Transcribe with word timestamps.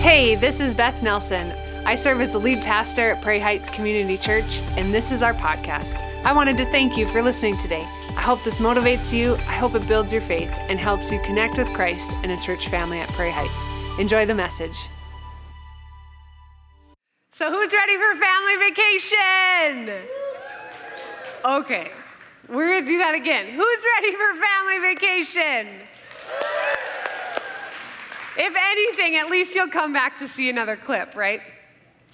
Hey, 0.00 0.34
this 0.34 0.60
is 0.60 0.72
Beth 0.72 1.02
Nelson. 1.02 1.52
I 1.84 1.94
serve 1.94 2.22
as 2.22 2.32
the 2.32 2.40
lead 2.40 2.62
pastor 2.62 3.10
at 3.10 3.22
Prairie 3.22 3.38
Heights 3.38 3.68
Community 3.68 4.16
Church, 4.16 4.60
and 4.78 4.94
this 4.94 5.12
is 5.12 5.20
our 5.20 5.34
podcast. 5.34 6.00
I 6.24 6.32
wanted 6.32 6.56
to 6.56 6.64
thank 6.64 6.96
you 6.96 7.06
for 7.06 7.20
listening 7.20 7.58
today. 7.58 7.82
I 8.16 8.22
hope 8.22 8.42
this 8.42 8.60
motivates 8.60 9.12
you, 9.12 9.34
I 9.34 9.52
hope 9.52 9.74
it 9.74 9.86
builds 9.86 10.10
your 10.10 10.22
faith, 10.22 10.50
and 10.70 10.80
helps 10.80 11.12
you 11.12 11.20
connect 11.20 11.58
with 11.58 11.68
Christ 11.74 12.14
and 12.22 12.32
a 12.32 12.40
church 12.40 12.68
family 12.68 12.98
at 12.98 13.10
Prairie 13.10 13.30
Heights. 13.30 14.00
Enjoy 14.00 14.24
the 14.24 14.34
message. 14.34 14.88
So, 17.30 17.50
who's 17.50 17.70
ready 17.70 17.98
for 17.98 18.14
family 18.16 18.56
vacation? 18.56 20.08
Okay, 21.44 21.90
we're 22.48 22.72
gonna 22.72 22.86
do 22.86 22.96
that 22.96 23.14
again. 23.14 23.48
Who's 23.48 23.84
ready 23.96 24.12
for 24.16 24.34
family 24.34 24.78
vacation? 24.94 25.89
If 28.36 28.54
anything, 28.56 29.16
at 29.16 29.28
least 29.28 29.54
you'll 29.54 29.68
come 29.68 29.92
back 29.92 30.18
to 30.18 30.28
see 30.28 30.48
another 30.48 30.76
clip, 30.76 31.16
right? 31.16 31.40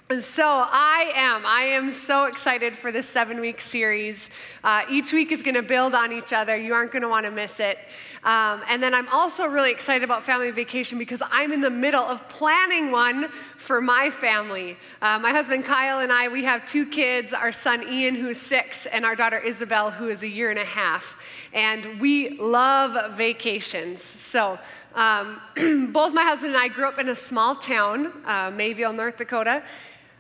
And 0.08 0.22
so 0.22 0.46
I 0.46 1.12
am. 1.16 1.44
I 1.44 1.62
am 1.62 1.92
so 1.92 2.26
excited 2.26 2.76
for 2.76 2.92
this 2.92 3.08
seven 3.08 3.40
week 3.40 3.60
series. 3.60 4.30
Uh, 4.62 4.82
each 4.88 5.12
week 5.12 5.32
is 5.32 5.42
going 5.42 5.56
to 5.56 5.62
build 5.62 5.94
on 5.94 6.12
each 6.12 6.32
other. 6.32 6.56
You 6.56 6.74
aren't 6.74 6.92
going 6.92 7.02
to 7.02 7.08
want 7.08 7.26
to 7.26 7.32
miss 7.32 7.58
it. 7.58 7.76
Um, 8.22 8.62
and 8.68 8.80
then 8.80 8.94
I'm 8.94 9.08
also 9.08 9.46
really 9.46 9.72
excited 9.72 10.04
about 10.04 10.22
family 10.22 10.52
vacation 10.52 10.96
because 10.96 11.22
I'm 11.32 11.52
in 11.52 11.60
the 11.60 11.70
middle 11.70 12.04
of 12.04 12.28
planning 12.28 12.92
one 12.92 13.28
for 13.28 13.80
my 13.80 14.10
family. 14.10 14.76
Uh, 15.02 15.18
my 15.18 15.32
husband 15.32 15.64
Kyle 15.64 15.98
and 15.98 16.12
I, 16.12 16.28
we 16.28 16.44
have 16.44 16.64
two 16.66 16.86
kids 16.86 17.34
our 17.34 17.52
son 17.52 17.82
Ian, 17.88 18.14
who 18.14 18.28
is 18.28 18.40
six, 18.40 18.86
and 18.86 19.04
our 19.04 19.16
daughter 19.16 19.38
Isabel, 19.40 19.90
who 19.90 20.06
is 20.06 20.22
a 20.22 20.28
year 20.28 20.50
and 20.50 20.58
a 20.60 20.64
half. 20.64 21.20
And 21.52 22.00
we 22.00 22.38
love 22.38 23.16
vacations. 23.16 24.02
So 24.02 24.58
um, 24.96 25.40
both 25.92 26.12
my 26.12 26.22
husband 26.22 26.54
and 26.54 26.62
I 26.62 26.68
grew 26.68 26.86
up 26.86 26.98
in 26.98 27.10
a 27.10 27.14
small 27.14 27.54
town, 27.54 28.12
uh, 28.24 28.50
Mayville, 28.50 28.92
North 28.92 29.18
Dakota. 29.18 29.62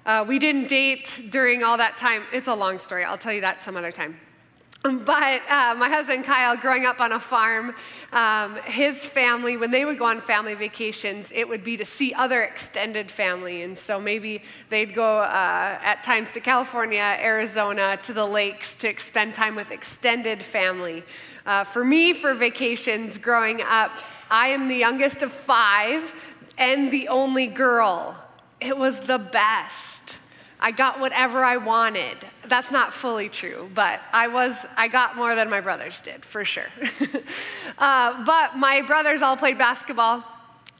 Uh, 0.04 0.24
we 0.28 0.38
didn't 0.38 0.68
date 0.68 1.28
during 1.30 1.64
all 1.64 1.76
that 1.78 1.96
time. 1.96 2.22
It's 2.32 2.46
a 2.46 2.54
long 2.54 2.78
story. 2.78 3.02
I'll 3.02 3.18
tell 3.18 3.32
you 3.32 3.40
that 3.40 3.60
some 3.60 3.76
other 3.76 3.90
time. 3.90 4.20
But 4.82 5.42
uh, 5.50 5.74
my 5.76 5.88
husband 5.88 6.24
Kyle, 6.24 6.56
growing 6.56 6.86
up 6.86 7.00
on 7.00 7.10
a 7.10 7.18
farm, 7.18 7.74
um, 8.12 8.54
his 8.66 9.04
family, 9.04 9.56
when 9.56 9.72
they 9.72 9.84
would 9.84 9.98
go 9.98 10.04
on 10.04 10.20
family 10.20 10.54
vacations, 10.54 11.32
it 11.34 11.48
would 11.48 11.64
be 11.64 11.76
to 11.76 11.84
see 11.84 12.14
other 12.14 12.42
extended 12.42 13.10
family. 13.10 13.62
And 13.62 13.76
so 13.76 13.98
maybe 13.98 14.42
they'd 14.68 14.94
go 14.94 15.18
uh, 15.18 15.78
at 15.82 16.04
times 16.04 16.30
to 16.32 16.40
California, 16.40 17.16
Arizona, 17.20 17.98
to 18.02 18.12
the 18.12 18.24
lakes 18.24 18.76
to 18.76 18.94
spend 19.00 19.34
time 19.34 19.56
with 19.56 19.72
extended 19.72 20.40
family. 20.40 21.02
Uh, 21.46 21.64
for 21.64 21.84
me, 21.84 22.12
for 22.12 22.34
vacations 22.34 23.18
growing 23.18 23.62
up, 23.62 23.90
I 24.30 24.48
am 24.48 24.68
the 24.68 24.74
youngest 24.74 25.22
of 25.22 25.32
five 25.32 26.34
and 26.58 26.90
the 26.90 27.08
only 27.08 27.46
girl. 27.46 28.16
It 28.60 28.76
was 28.76 29.00
the 29.00 29.18
best. 29.18 30.16
I 30.58 30.70
got 30.70 31.00
whatever 31.00 31.44
I 31.44 31.58
wanted. 31.58 32.16
That's 32.46 32.70
not 32.70 32.92
fully 32.92 33.28
true, 33.28 33.70
but 33.74 34.00
I 34.12 34.28
was 34.28 34.64
I 34.76 34.88
got 34.88 35.16
more 35.16 35.34
than 35.34 35.50
my 35.50 35.60
brothers 35.60 36.00
did 36.00 36.24
for 36.24 36.44
sure. 36.44 36.64
uh, 37.78 38.24
but 38.24 38.56
my 38.56 38.82
brothers 38.82 39.20
all 39.20 39.36
played 39.36 39.58
basketball. 39.58 40.24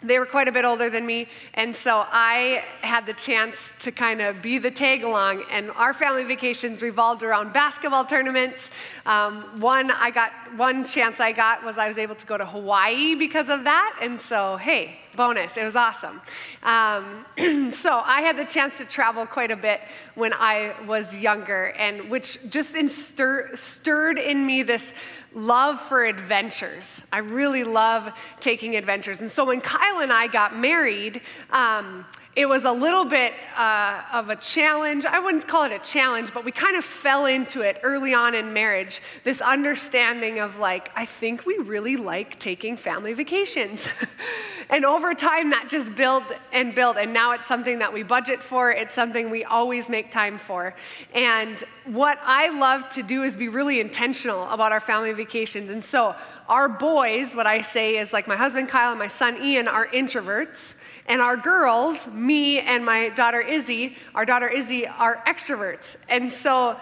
They 0.03 0.19
were 0.19 0.27
quite 0.27 0.47
a 0.47 0.53
bit 0.53 0.67
older 0.67 0.91
than 0.91 1.07
me, 1.07 1.27
and 1.55 1.75
so 1.75 2.05
I 2.07 2.63
had 2.83 3.07
the 3.07 3.15
chance 3.15 3.73
to 3.79 3.91
kind 3.91 4.21
of 4.21 4.43
be 4.43 4.59
the 4.59 4.71
tag 4.71 5.03
along. 5.03 5.45
And 5.51 5.71
our 5.71 5.95
family 5.95 6.25
vacations 6.25 6.83
revolved 6.83 7.23
around 7.23 7.55
basketball 7.55 8.05
tournaments. 8.05 8.71
Um, 9.07 9.59
one 9.59 9.91
I 9.91 10.11
got 10.11 10.33
one 10.57 10.85
chance 10.85 11.19
I 11.19 11.33
got 11.33 11.65
was 11.65 11.79
I 11.79 11.89
was 11.89 11.97
able 11.97 12.15
to 12.15 12.27
go 12.27 12.37
to 12.37 12.45
Hawaii 12.45 13.15
because 13.15 13.49
of 13.49 13.65
that, 13.65 13.99
and 14.03 14.21
so 14.21 14.59
hey, 14.59 14.99
bonus. 15.17 15.57
It 15.57 15.65
was 15.65 15.77
awesome. 15.77 16.21
Um, 16.63 17.25
so 17.73 18.03
I 18.05 18.21
had 18.21 18.37
the 18.37 18.45
chance 18.45 18.77
to 18.77 18.85
travel 18.85 19.25
quite 19.25 19.51
a 19.51 19.57
bit 19.57 19.81
when 20.15 20.35
I 20.35 20.75
was 20.87 21.17
younger, 21.17 21.73
and 21.79 22.11
which 22.11 22.39
just 22.51 22.75
instir- 22.75 23.57
stirred 23.57 24.19
in 24.19 24.47
me 24.47 24.63
this 24.63 24.93
love 25.37 25.79
for 25.79 26.05
adventures. 26.05 27.03
I 27.13 27.19
really 27.19 27.63
love 27.63 28.11
taking 28.41 28.75
adventures. 28.75 29.21
And 29.21 29.31
so 29.31 29.45
when 29.45 29.61
Kyle 29.61 30.01
and 30.01 30.13
I 30.13 30.27
got 30.27 30.57
married, 30.57 31.21
um, 31.51 32.07
it 32.37 32.47
was 32.47 32.65
a 32.65 32.71
little 32.71 33.07
bit 33.07 33.33
uh, 33.57 34.03
of 34.13 34.29
a 34.29 34.37
challenge. 34.37 35.07
I 35.07 35.19
wouldn't 35.19 35.49
call 35.49 35.65
it 35.65 35.73
a 35.73 35.79
challenge, 35.79 36.35
but 36.35 36.45
we 36.45 36.53
kind 36.53 36.77
of 36.77 36.85
fell 36.85 37.25
into 37.25 37.63
it 37.63 37.81
early 37.83 38.13
on 38.13 38.35
in 38.35 38.53
marriage 38.53 39.01
this 39.25 39.41
understanding 39.41 40.39
of 40.39 40.59
like, 40.59 40.93
I 40.95 41.07
think 41.07 41.47
we 41.47 41.57
really 41.57 41.97
like 41.97 42.39
taking 42.39 42.77
family 42.77 43.15
vacations. 43.15 43.89
and 44.71 44.85
over 44.85 45.15
time, 45.15 45.49
that 45.51 45.71
just 45.71 45.97
built 45.97 46.25
and 46.53 46.75
built. 46.75 46.99
And 46.99 47.15
now 47.15 47.33
it's 47.33 47.47
something 47.47 47.79
that 47.79 47.95
we 47.95 48.03
budget 48.03 48.43
for, 48.43 48.71
it's 48.71 48.93
something 48.93 49.31
we 49.31 49.45
always 49.45 49.89
make 49.89 50.11
time 50.11 50.37
for. 50.37 50.75
And 51.15 51.65
what 51.87 52.19
I 52.23 52.51
love 52.51 52.87
to 52.91 53.03
do 53.03 53.23
is 53.23 53.35
be 53.35 53.49
really 53.49 53.81
intentional 53.81 54.47
about 54.51 54.73
our 54.73 54.81
family 54.81 55.15
vacations. 55.15 55.71
And 55.71 55.83
so, 55.83 56.15
our 56.51 56.69
boys, 56.69 57.35
what 57.35 57.47
I 57.47 57.63
say 57.63 57.97
is 57.97 58.13
like 58.13 58.29
my 58.29 58.37
husband 58.37 58.69
Kyle 58.69 58.91
and 58.91 58.99
my 58.99 59.09
son 59.09 59.43
Ian, 59.43 59.67
are 59.67 59.87
introverts. 59.89 60.75
And 61.09 61.21
our 61.21 61.37
girls, 61.37 62.09
me 62.09 62.59
and 62.59 62.85
my 62.85 63.11
daughter 63.11 63.41
Izzy, 63.41 63.97
our 64.15 64.25
daughter 64.25 64.49
Izzy, 64.49 64.87
are 64.87 65.23
extroverts. 65.27 65.97
And 66.09 66.31
so, 66.31 66.77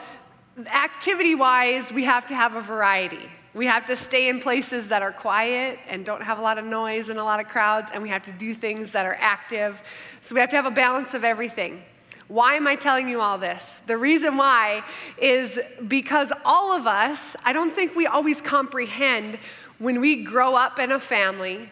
activity 0.72 1.34
wise, 1.34 1.92
we 1.92 2.04
have 2.04 2.26
to 2.26 2.34
have 2.34 2.56
a 2.56 2.60
variety. 2.60 3.28
We 3.52 3.66
have 3.66 3.86
to 3.86 3.96
stay 3.96 4.28
in 4.28 4.40
places 4.40 4.88
that 4.88 5.02
are 5.02 5.12
quiet 5.12 5.78
and 5.88 6.04
don't 6.04 6.22
have 6.22 6.38
a 6.38 6.42
lot 6.42 6.58
of 6.58 6.64
noise 6.64 7.08
and 7.10 7.18
a 7.18 7.24
lot 7.24 7.38
of 7.38 7.48
crowds, 7.48 7.90
and 7.92 8.02
we 8.02 8.08
have 8.08 8.22
to 8.24 8.32
do 8.32 8.54
things 8.54 8.92
that 8.92 9.04
are 9.04 9.16
active. 9.20 9.82
So, 10.22 10.34
we 10.34 10.40
have 10.40 10.50
to 10.50 10.56
have 10.56 10.66
a 10.66 10.70
balance 10.70 11.12
of 11.12 11.22
everything. 11.22 11.82
Why 12.28 12.54
am 12.54 12.66
I 12.66 12.76
telling 12.76 13.10
you 13.10 13.20
all 13.20 13.36
this? 13.36 13.80
The 13.86 13.98
reason 13.98 14.38
why 14.38 14.82
is 15.18 15.60
because 15.86 16.32
all 16.46 16.72
of 16.72 16.86
us, 16.86 17.36
I 17.44 17.52
don't 17.52 17.70
think 17.70 17.94
we 17.94 18.06
always 18.06 18.40
comprehend 18.40 19.38
when 19.78 20.00
we 20.00 20.24
grow 20.24 20.54
up 20.54 20.78
in 20.78 20.90
a 20.92 20.98
family 20.98 21.68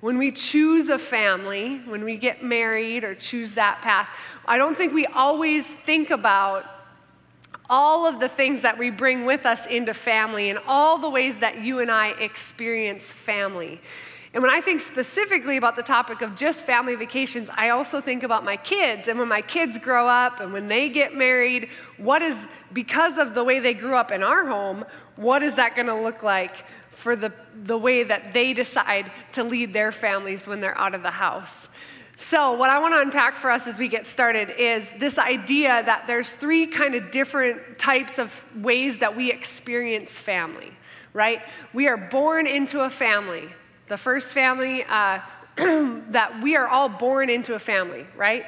when 0.00 0.18
we 0.18 0.30
choose 0.30 0.88
a 0.88 0.98
family, 0.98 1.78
when 1.78 2.04
we 2.04 2.16
get 2.16 2.42
married 2.42 3.04
or 3.04 3.14
choose 3.14 3.54
that 3.54 3.82
path, 3.82 4.08
I 4.46 4.56
don't 4.56 4.76
think 4.76 4.92
we 4.92 5.06
always 5.06 5.66
think 5.66 6.10
about 6.10 6.64
all 7.68 8.06
of 8.06 8.20
the 8.20 8.28
things 8.28 8.62
that 8.62 8.78
we 8.78 8.90
bring 8.90 9.26
with 9.26 9.44
us 9.44 9.66
into 9.66 9.92
family 9.92 10.48
and 10.48 10.58
all 10.66 10.98
the 10.98 11.10
ways 11.10 11.40
that 11.40 11.60
you 11.60 11.80
and 11.80 11.90
I 11.90 12.10
experience 12.20 13.04
family. 13.10 13.80
And 14.32 14.42
when 14.42 14.52
I 14.52 14.60
think 14.60 14.80
specifically 14.80 15.56
about 15.56 15.74
the 15.74 15.82
topic 15.82 16.22
of 16.22 16.36
just 16.36 16.60
family 16.60 16.94
vacations, 16.94 17.50
I 17.56 17.70
also 17.70 18.00
think 18.00 18.22
about 18.22 18.44
my 18.44 18.56
kids. 18.56 19.08
And 19.08 19.18
when 19.18 19.28
my 19.28 19.40
kids 19.40 19.78
grow 19.78 20.06
up 20.06 20.40
and 20.40 20.52
when 20.52 20.68
they 20.68 20.88
get 20.88 21.14
married, 21.14 21.68
what 21.96 22.22
is, 22.22 22.36
because 22.72 23.18
of 23.18 23.34
the 23.34 23.42
way 23.42 23.58
they 23.58 23.74
grew 23.74 23.96
up 23.96 24.12
in 24.12 24.22
our 24.22 24.46
home, 24.46 24.84
what 25.16 25.42
is 25.42 25.56
that 25.56 25.74
going 25.74 25.88
to 25.88 25.94
look 25.94 26.22
like 26.22 26.64
for 26.98 27.14
the, 27.14 27.32
the 27.54 27.78
way 27.78 28.02
that 28.02 28.34
they 28.34 28.52
decide 28.52 29.08
to 29.30 29.44
lead 29.44 29.72
their 29.72 29.92
families 29.92 30.48
when 30.48 30.60
they're 30.60 30.76
out 30.76 30.96
of 30.96 31.02
the 31.04 31.12
house. 31.12 31.68
So, 32.16 32.54
what 32.54 32.70
I 32.70 32.80
want 32.80 32.92
to 32.94 33.00
unpack 33.00 33.36
for 33.36 33.52
us 33.52 33.68
as 33.68 33.78
we 33.78 33.86
get 33.86 34.04
started 34.04 34.50
is 34.58 34.84
this 34.98 35.16
idea 35.16 35.80
that 35.84 36.08
there's 36.08 36.28
three 36.28 36.66
kind 36.66 36.96
of 36.96 37.12
different 37.12 37.78
types 37.78 38.18
of 38.18 38.44
ways 38.56 38.98
that 38.98 39.16
we 39.16 39.30
experience 39.30 40.10
family, 40.10 40.72
right? 41.12 41.40
We 41.72 41.86
are 41.86 41.96
born 41.96 42.48
into 42.48 42.80
a 42.80 42.90
family. 42.90 43.48
The 43.86 43.96
first 43.96 44.26
family, 44.26 44.82
uh, 44.82 45.20
that 45.56 46.42
we 46.42 46.56
are 46.56 46.66
all 46.66 46.88
born 46.88 47.30
into 47.30 47.54
a 47.54 47.60
family, 47.60 48.08
right? 48.16 48.44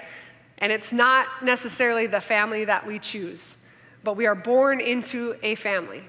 And 0.59 0.73
it's 0.73 0.93
not 0.93 1.29
necessarily 1.41 2.09
the 2.09 2.21
family 2.21 2.65
that 2.65 2.85
we 2.85 2.99
choose, 2.99 3.57
but 4.03 4.17
we 4.17 4.27
are 4.27 4.35
born 4.35 4.81
into 4.81 5.37
a 5.45 5.55
family. 5.55 6.03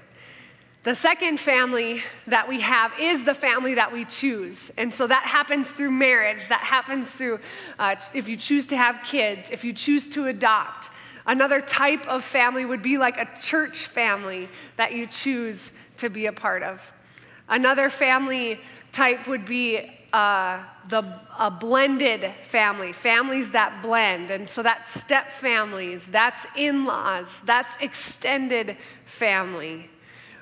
The 0.84 0.96
second 0.96 1.38
family 1.38 2.02
that 2.26 2.48
we 2.48 2.60
have 2.60 2.92
is 2.98 3.22
the 3.22 3.34
family 3.34 3.74
that 3.74 3.92
we 3.92 4.04
choose. 4.04 4.72
And 4.76 4.92
so 4.92 5.06
that 5.06 5.22
happens 5.22 5.68
through 5.68 5.92
marriage, 5.92 6.48
that 6.48 6.60
happens 6.60 7.08
through 7.08 7.38
uh, 7.78 7.94
if 8.14 8.28
you 8.28 8.36
choose 8.36 8.66
to 8.66 8.76
have 8.76 9.00
kids, 9.04 9.48
if 9.52 9.62
you 9.62 9.72
choose 9.72 10.08
to 10.10 10.26
adopt. 10.26 10.88
Another 11.24 11.60
type 11.60 12.04
of 12.08 12.24
family 12.24 12.64
would 12.64 12.82
be 12.82 12.98
like 12.98 13.16
a 13.16 13.28
church 13.40 13.86
family 13.86 14.48
that 14.76 14.92
you 14.92 15.06
choose 15.06 15.70
to 15.98 16.10
be 16.10 16.26
a 16.26 16.32
part 16.32 16.64
of. 16.64 16.92
Another 17.48 17.88
family 17.88 18.58
type 18.90 19.28
would 19.28 19.46
be 19.46 19.88
uh, 20.12 20.64
the, 20.88 21.04
a 21.38 21.48
blended 21.48 22.28
family, 22.42 22.90
families 22.90 23.50
that 23.50 23.82
blend. 23.82 24.32
And 24.32 24.48
so 24.48 24.64
that's 24.64 25.00
step 25.00 25.30
families, 25.30 26.04
that's 26.06 26.44
in 26.56 26.82
laws, 26.84 27.40
that's 27.44 27.80
extended 27.80 28.76
family 29.04 29.88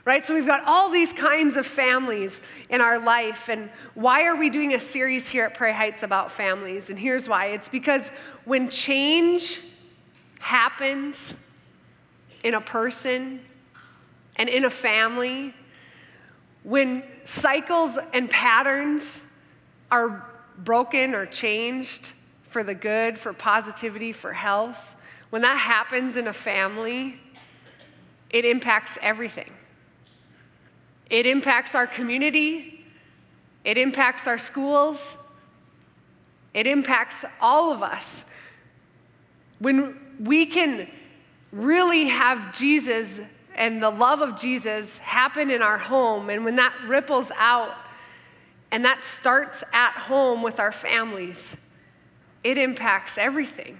right? 0.04 0.24
So 0.24 0.34
we've 0.34 0.46
got 0.46 0.64
all 0.64 0.90
these 0.90 1.12
kinds 1.12 1.56
of 1.56 1.66
families 1.66 2.40
in 2.68 2.80
our 2.80 2.98
life. 2.98 3.48
And 3.48 3.70
why 3.94 4.24
are 4.24 4.36
we 4.36 4.50
doing 4.50 4.74
a 4.74 4.80
series 4.80 5.28
here 5.28 5.44
at 5.44 5.54
Prairie 5.54 5.74
Heights 5.74 6.02
about 6.02 6.32
families? 6.32 6.90
And 6.90 6.98
here's 6.98 7.28
why 7.28 7.46
it's 7.46 7.68
because 7.68 8.08
when 8.44 8.70
change 8.70 9.60
happens 10.38 11.34
in 12.42 12.54
a 12.54 12.60
person 12.60 13.40
and 14.36 14.48
in 14.48 14.64
a 14.64 14.70
family, 14.70 15.54
when 16.62 17.02
cycles 17.24 17.98
and 18.12 18.30
patterns 18.30 19.22
are 19.90 20.26
broken 20.58 21.14
or 21.14 21.26
changed 21.26 22.12
for 22.42 22.64
the 22.64 22.74
good, 22.74 23.18
for 23.18 23.32
positivity, 23.32 24.12
for 24.12 24.32
health, 24.32 24.96
when 25.30 25.42
that 25.42 25.56
happens 25.56 26.16
in 26.16 26.26
a 26.26 26.32
family, 26.32 27.20
it 28.30 28.44
impacts 28.44 28.98
everything. 29.00 29.52
It 31.10 31.26
impacts 31.26 31.74
our 31.74 31.86
community, 31.86 32.84
it 33.64 33.76
impacts 33.76 34.26
our 34.26 34.38
schools, 34.38 35.18
it 36.54 36.66
impacts 36.66 37.24
all 37.40 37.72
of 37.72 37.82
us. 37.82 38.24
When 39.58 39.98
we 40.20 40.46
can 40.46 40.88
really 41.52 42.06
have 42.06 42.56
Jesus 42.56 43.20
and 43.56 43.82
the 43.82 43.90
love 43.90 44.20
of 44.20 44.40
Jesus 44.40 44.98
happen 44.98 45.50
in 45.50 45.60
our 45.62 45.78
home, 45.78 46.30
and 46.30 46.44
when 46.44 46.56
that 46.56 46.72
ripples 46.86 47.30
out, 47.36 47.74
and 48.70 48.84
that 48.84 49.02
starts 49.02 49.64
at 49.72 49.92
home 49.92 50.42
with 50.42 50.60
our 50.60 50.72
families, 50.72 51.56
it 52.44 52.56
impacts 52.56 53.18
everything. 53.18 53.78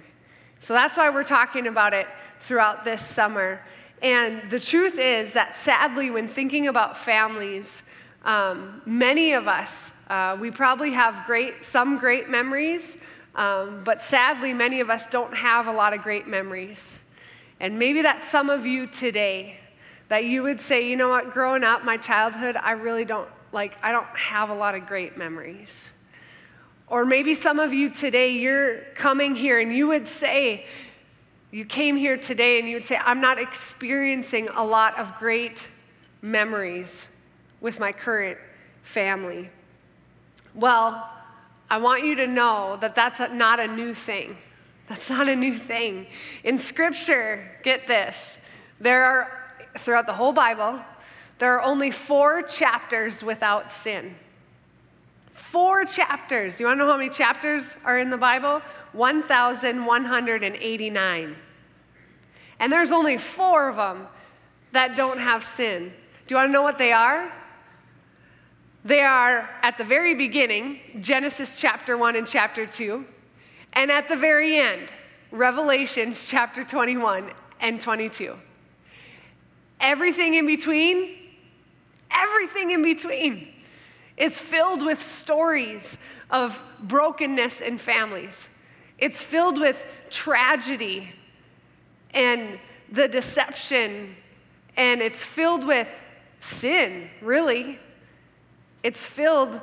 So 0.59 0.73
that's 0.73 0.97
why 0.97 1.09
we're 1.09 1.23
talking 1.23 1.65
about 1.65 1.93
it 1.93 2.07
throughout 2.39 2.83
this 2.83 3.01
summer. 3.03 3.61
And 4.01 4.49
the 4.49 4.59
truth 4.59 4.97
is 4.97 5.33
that 5.33 5.55
sadly, 5.55 6.09
when 6.09 6.27
thinking 6.27 6.67
about 6.67 6.97
families, 6.97 7.83
um, 8.25 8.81
many 8.85 9.33
of 9.33 9.47
us, 9.47 9.91
uh, 10.09 10.37
we 10.39 10.51
probably 10.51 10.91
have 10.91 11.25
great, 11.25 11.63
some 11.63 11.97
great 11.97 12.29
memories, 12.29 12.97
um, 13.35 13.83
but 13.83 14.01
sadly, 14.01 14.53
many 14.53 14.79
of 14.79 14.89
us 14.89 15.07
don't 15.07 15.33
have 15.33 15.67
a 15.67 15.71
lot 15.71 15.93
of 15.93 16.01
great 16.01 16.27
memories. 16.27 16.99
And 17.59 17.77
maybe 17.77 18.01
that's 18.01 18.27
some 18.29 18.49
of 18.49 18.65
you 18.65 18.87
today 18.87 19.57
that 20.09 20.25
you 20.25 20.43
would 20.43 20.59
say, 20.59 20.89
you 20.89 20.95
know 20.95 21.07
what, 21.09 21.33
growing 21.33 21.63
up, 21.63 21.85
my 21.85 21.95
childhood, 21.95 22.57
I 22.57 22.71
really 22.71 23.05
don't, 23.05 23.29
like, 23.53 23.77
I 23.81 23.91
don't 23.91 24.07
have 24.17 24.49
a 24.49 24.53
lot 24.53 24.75
of 24.75 24.87
great 24.87 25.15
memories. 25.15 25.91
Or 26.87 27.05
maybe 27.05 27.35
some 27.35 27.59
of 27.59 27.71
you 27.71 27.89
today, 27.89 28.31
you're 28.31 28.79
coming 28.95 29.35
here 29.35 29.59
and 29.59 29.73
you 29.73 29.87
would 29.87 30.09
say, 30.09 30.65
you 31.51 31.65
came 31.65 31.97
here 31.97 32.17
today 32.17 32.59
and 32.59 32.67
you 32.67 32.75
would 32.75 32.85
say, 32.85 32.97
I'm 33.03 33.19
not 33.19 33.37
experiencing 33.37 34.47
a 34.55 34.63
lot 34.63 34.97
of 34.97 35.17
great 35.19 35.67
memories 36.21 37.07
with 37.59 37.79
my 37.79 37.91
current 37.91 38.37
family. 38.83 39.49
Well, 40.55 41.09
I 41.69 41.77
want 41.77 42.05
you 42.05 42.15
to 42.15 42.27
know 42.27 42.77
that 42.81 42.95
that's 42.95 43.19
not 43.33 43.59
a 43.59 43.67
new 43.67 43.93
thing. 43.93 44.37
That's 44.87 45.09
not 45.09 45.27
a 45.29 45.35
new 45.35 45.57
thing. 45.57 46.07
In 46.43 46.57
Scripture, 46.57 47.49
get 47.63 47.87
this, 47.87 48.37
there 48.79 49.03
are, 49.03 49.43
throughout 49.77 50.05
the 50.05 50.13
whole 50.13 50.33
Bible, 50.33 50.81
there 51.37 51.53
are 51.55 51.61
only 51.61 51.91
four 51.91 52.41
chapters 52.41 53.23
without 53.23 53.71
sin. 53.71 54.15
Four 55.41 55.85
chapters. 55.85 56.59
You 56.59 56.67
want 56.67 56.79
to 56.79 56.85
know 56.85 56.91
how 56.91 56.97
many 56.97 57.09
chapters 57.09 57.75
are 57.83 57.97
in 57.97 58.09
the 58.09 58.17
Bible? 58.17 58.61
1,189. 58.93 61.35
And 62.59 62.71
there's 62.71 62.91
only 62.91 63.17
four 63.17 63.67
of 63.67 63.75
them 63.75 64.07
that 64.71 64.95
don't 64.95 65.19
have 65.19 65.43
sin. 65.43 65.91
Do 66.27 66.33
you 66.33 66.37
want 66.37 66.47
to 66.49 66.53
know 66.53 66.61
what 66.61 66.77
they 66.77 66.93
are? 66.93 67.33
They 68.85 69.01
are 69.01 69.49
at 69.61 69.77
the 69.77 69.83
very 69.83 70.13
beginning, 70.13 70.79
Genesis 71.01 71.59
chapter 71.59 71.97
1 71.97 72.15
and 72.15 72.25
chapter 72.27 72.65
2, 72.65 73.05
and 73.73 73.91
at 73.91 74.07
the 74.07 74.15
very 74.15 74.57
end, 74.57 74.87
Revelations 75.31 76.29
chapter 76.29 76.63
21 76.63 77.31
and 77.59 77.81
22. 77.81 78.37
Everything 79.79 80.35
in 80.35 80.45
between, 80.45 81.17
everything 82.11 82.71
in 82.71 82.83
between 82.83 83.50
is 84.21 84.39
filled 84.39 84.85
with 84.85 85.01
stories 85.01 85.97
of 86.29 86.63
brokenness 86.79 87.59
in 87.59 87.79
families. 87.79 88.47
It's 88.99 89.19
filled 89.19 89.59
with 89.59 89.83
tragedy 90.11 91.11
and 92.13 92.59
the 92.91 93.07
deception, 93.07 94.15
and 94.77 95.01
it's 95.01 95.23
filled 95.23 95.65
with 95.65 95.89
sin, 96.39 97.09
really. 97.19 97.79
It's 98.83 99.03
filled 99.03 99.59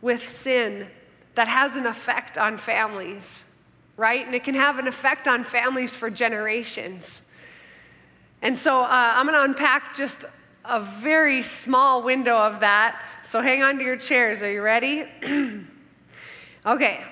with 0.00 0.26
sin 0.26 0.88
that 1.34 1.48
has 1.48 1.76
an 1.76 1.84
effect 1.84 2.38
on 2.38 2.56
families, 2.56 3.42
right? 3.98 4.24
And 4.24 4.34
it 4.34 4.44
can 4.44 4.54
have 4.54 4.78
an 4.78 4.88
effect 4.88 5.28
on 5.28 5.44
families 5.44 5.94
for 5.94 6.08
generations. 6.08 7.20
And 8.40 8.56
so 8.56 8.80
uh, 8.80 8.88
I'm 8.88 9.26
going 9.26 9.36
to 9.36 9.44
unpack 9.44 9.94
just 9.94 10.24
a 10.64 10.80
very 10.80 11.42
small 11.42 12.02
window 12.02 12.36
of 12.36 12.60
that. 12.60 13.00
So 13.22 13.40
hang 13.40 13.62
on 13.62 13.78
to 13.78 13.84
your 13.84 13.96
chairs. 13.96 14.42
Are 14.42 14.50
you 14.50 14.62
ready? 14.62 15.04
okay. 16.66 17.04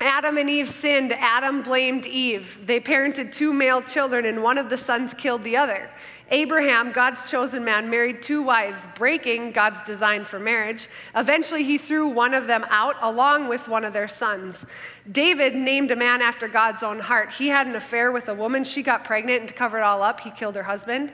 Adam 0.00 0.38
and 0.38 0.48
Eve 0.48 0.68
sinned. 0.68 1.12
Adam 1.12 1.62
blamed 1.62 2.06
Eve. 2.06 2.62
They 2.64 2.80
parented 2.80 3.34
two 3.34 3.52
male 3.52 3.82
children, 3.82 4.24
and 4.24 4.42
one 4.42 4.56
of 4.56 4.70
the 4.70 4.78
sons 4.78 5.12
killed 5.12 5.44
the 5.44 5.56
other. 5.56 5.90
Abraham, 6.32 6.92
God's 6.92 7.24
chosen 7.24 7.64
man, 7.64 7.90
married 7.90 8.22
two 8.22 8.42
wives, 8.42 8.86
breaking 8.94 9.50
God's 9.50 9.82
design 9.82 10.24
for 10.24 10.38
marriage. 10.38 10.88
Eventually, 11.14 11.64
he 11.64 11.76
threw 11.76 12.06
one 12.06 12.34
of 12.34 12.46
them 12.46 12.64
out 12.70 12.96
along 13.02 13.48
with 13.48 13.68
one 13.68 13.84
of 13.84 13.92
their 13.92 14.06
sons. 14.06 14.64
David 15.10 15.56
named 15.56 15.90
a 15.90 15.96
man 15.96 16.22
after 16.22 16.46
God's 16.46 16.84
own 16.84 17.00
heart. 17.00 17.34
He 17.34 17.48
had 17.48 17.66
an 17.66 17.74
affair 17.74 18.12
with 18.12 18.28
a 18.28 18.34
woman. 18.34 18.62
She 18.64 18.82
got 18.82 19.04
pregnant, 19.04 19.40
and 19.40 19.48
to 19.48 19.54
cover 19.54 19.78
it 19.78 19.82
all 19.82 20.02
up, 20.02 20.20
he 20.20 20.30
killed 20.30 20.54
her 20.54 20.62
husband. 20.62 21.12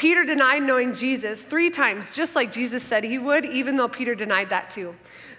Peter 0.00 0.24
denied 0.24 0.62
knowing 0.62 0.94
Jesus 0.94 1.42
three 1.42 1.68
times, 1.68 2.06
just 2.10 2.34
like 2.34 2.50
Jesus 2.50 2.82
said 2.82 3.04
he 3.04 3.18
would, 3.18 3.44
even 3.44 3.76
though 3.76 3.86
Peter 3.86 4.14
denied 4.14 4.48
that 4.48 4.70
too. 4.70 4.96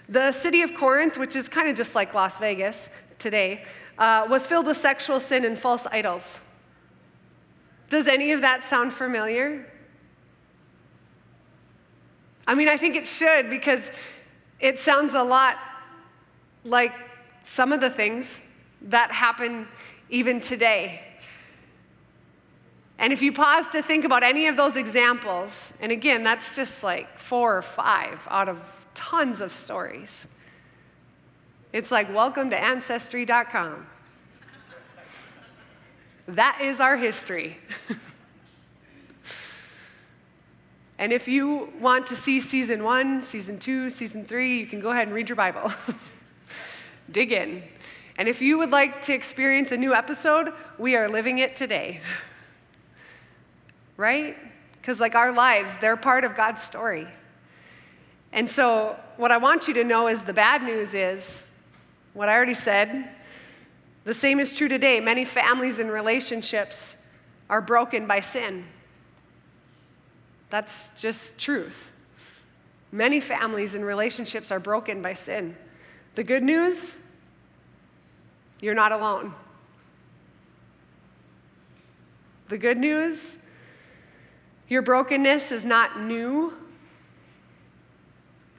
The 0.08 0.30
city 0.30 0.62
of 0.62 0.72
Corinth, 0.76 1.18
which 1.18 1.34
is 1.34 1.48
kind 1.48 1.68
of 1.68 1.74
just 1.74 1.96
like 1.96 2.14
Las 2.14 2.38
Vegas 2.38 2.88
today, 3.18 3.64
uh, 3.98 4.24
was 4.30 4.46
filled 4.46 4.68
with 4.68 4.76
sexual 4.76 5.18
sin 5.18 5.44
and 5.44 5.58
false 5.58 5.84
idols. 5.90 6.38
Does 7.88 8.06
any 8.06 8.30
of 8.30 8.42
that 8.42 8.62
sound 8.62 8.92
familiar? 8.92 9.68
I 12.46 12.54
mean, 12.54 12.68
I 12.68 12.76
think 12.76 12.94
it 12.94 13.08
should 13.08 13.50
because 13.50 13.90
it 14.60 14.78
sounds 14.78 15.14
a 15.14 15.24
lot 15.24 15.58
like 16.64 16.94
some 17.42 17.72
of 17.72 17.80
the 17.80 17.90
things 17.90 18.40
that 18.82 19.10
happen 19.10 19.66
even 20.08 20.40
today. 20.40 21.11
And 23.02 23.12
if 23.12 23.20
you 23.20 23.32
pause 23.32 23.68
to 23.70 23.82
think 23.82 24.04
about 24.04 24.22
any 24.22 24.46
of 24.46 24.56
those 24.56 24.76
examples, 24.76 25.72
and 25.80 25.90
again, 25.90 26.22
that's 26.22 26.54
just 26.54 26.84
like 26.84 27.18
four 27.18 27.56
or 27.56 27.62
five 27.62 28.28
out 28.30 28.48
of 28.48 28.86
tons 28.94 29.40
of 29.40 29.50
stories. 29.50 30.24
It's 31.72 31.90
like, 31.90 32.14
welcome 32.14 32.50
to 32.50 32.62
Ancestry.com. 32.62 33.88
That 36.28 36.60
is 36.62 36.78
our 36.78 36.96
history. 36.96 37.58
and 40.96 41.12
if 41.12 41.26
you 41.26 41.72
want 41.80 42.06
to 42.06 42.14
see 42.14 42.40
season 42.40 42.84
one, 42.84 43.20
season 43.20 43.58
two, 43.58 43.90
season 43.90 44.24
three, 44.24 44.60
you 44.60 44.66
can 44.66 44.78
go 44.80 44.92
ahead 44.92 45.08
and 45.08 45.14
read 45.14 45.28
your 45.28 45.34
Bible. 45.34 45.72
Dig 47.10 47.32
in. 47.32 47.64
And 48.16 48.28
if 48.28 48.40
you 48.40 48.58
would 48.58 48.70
like 48.70 49.02
to 49.02 49.12
experience 49.12 49.72
a 49.72 49.76
new 49.76 49.92
episode, 49.92 50.52
we 50.78 50.94
are 50.94 51.08
living 51.08 51.38
it 51.38 51.56
today. 51.56 52.00
right? 54.02 54.36
Because, 54.72 54.98
like 54.98 55.14
our 55.14 55.32
lives, 55.32 55.72
they're 55.80 55.96
part 55.96 56.24
of 56.24 56.36
God's 56.36 56.60
story. 56.62 57.06
And 58.32 58.50
so, 58.50 58.98
what 59.16 59.30
I 59.30 59.36
want 59.36 59.68
you 59.68 59.74
to 59.74 59.84
know 59.84 60.08
is 60.08 60.22
the 60.22 60.32
bad 60.32 60.62
news 60.62 60.92
is 60.92 61.48
what 62.12 62.28
I 62.28 62.34
already 62.34 62.54
said 62.54 63.08
the 64.04 64.14
same 64.14 64.40
is 64.40 64.52
true 64.52 64.68
today. 64.68 64.98
Many 64.98 65.24
families 65.24 65.78
and 65.78 65.90
relationships 65.90 66.96
are 67.48 67.60
broken 67.60 68.06
by 68.06 68.20
sin. 68.20 68.64
That's 70.50 70.90
just 71.00 71.38
truth. 71.38 71.90
Many 72.90 73.20
families 73.20 73.74
and 73.74 73.84
relationships 73.84 74.50
are 74.50 74.58
broken 74.58 75.02
by 75.02 75.14
sin. 75.14 75.56
The 76.16 76.24
good 76.24 76.42
news 76.42 76.96
you're 78.60 78.74
not 78.74 78.92
alone. 78.92 79.34
The 82.48 82.58
good 82.58 82.78
news 82.78 83.38
your 84.68 84.82
brokenness 84.82 85.52
is 85.52 85.64
not 85.64 86.00
new. 86.00 86.54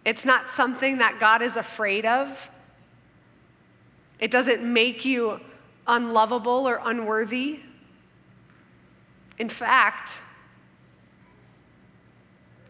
It's 0.05 0.25
not 0.25 0.49
something 0.49 0.97
that 0.97 1.19
God 1.19 1.41
is 1.41 1.55
afraid 1.55 2.05
of. 2.05 2.49
It 4.19 4.31
doesn't 4.31 4.61
make 4.61 5.05
you 5.05 5.39
unlovable 5.87 6.67
or 6.67 6.81
unworthy. 6.83 7.59
In 9.37 9.49
fact, 9.49 10.17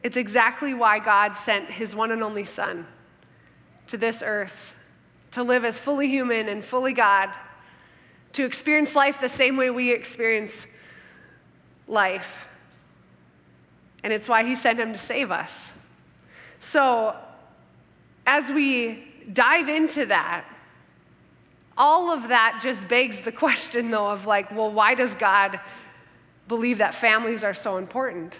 it's 0.03 0.17
exactly 0.17 0.73
why 0.73 0.99
God 0.99 1.35
sent 1.35 1.69
his 1.69 1.95
one 1.95 2.11
and 2.11 2.23
only 2.23 2.45
Son 2.45 2.87
to 3.87 3.97
this 3.97 4.23
earth 4.25 4.79
to 5.31 5.43
live 5.43 5.65
as 5.65 5.79
fully 5.79 6.07
human 6.07 6.47
and 6.47 6.63
fully 6.63 6.93
God, 6.93 7.29
to 8.33 8.45
experience 8.45 8.95
life 8.95 9.19
the 9.19 9.29
same 9.29 9.57
way 9.57 9.69
we 9.69 9.91
experience 9.91 10.67
life. 11.87 12.47
And 14.03 14.11
it's 14.13 14.27
why 14.27 14.43
he 14.43 14.55
sent 14.55 14.79
him 14.79 14.93
to 14.93 14.99
save 14.99 15.31
us. 15.31 15.71
So, 16.59 17.15
as 18.27 18.49
we 18.51 19.03
dive 19.31 19.69
into 19.69 20.05
that, 20.07 20.45
All 21.77 22.11
of 22.11 22.27
that 22.27 22.59
just 22.61 22.87
begs 22.87 23.21
the 23.21 23.31
question, 23.31 23.89
though, 23.89 24.09
of 24.09 24.25
like, 24.25 24.51
well, 24.51 24.71
why 24.71 24.93
does 24.93 25.15
God 25.15 25.59
believe 26.47 26.77
that 26.77 26.93
families 26.93 27.43
are 27.43 27.53
so 27.53 27.77
important? 27.77 28.39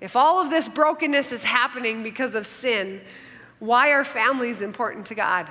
If 0.00 0.16
all 0.16 0.40
of 0.40 0.48
this 0.48 0.66
brokenness 0.68 1.30
is 1.30 1.44
happening 1.44 2.02
because 2.02 2.34
of 2.34 2.46
sin, 2.46 3.02
why 3.58 3.90
are 3.90 4.04
families 4.04 4.62
important 4.62 5.06
to 5.08 5.14
God? 5.14 5.46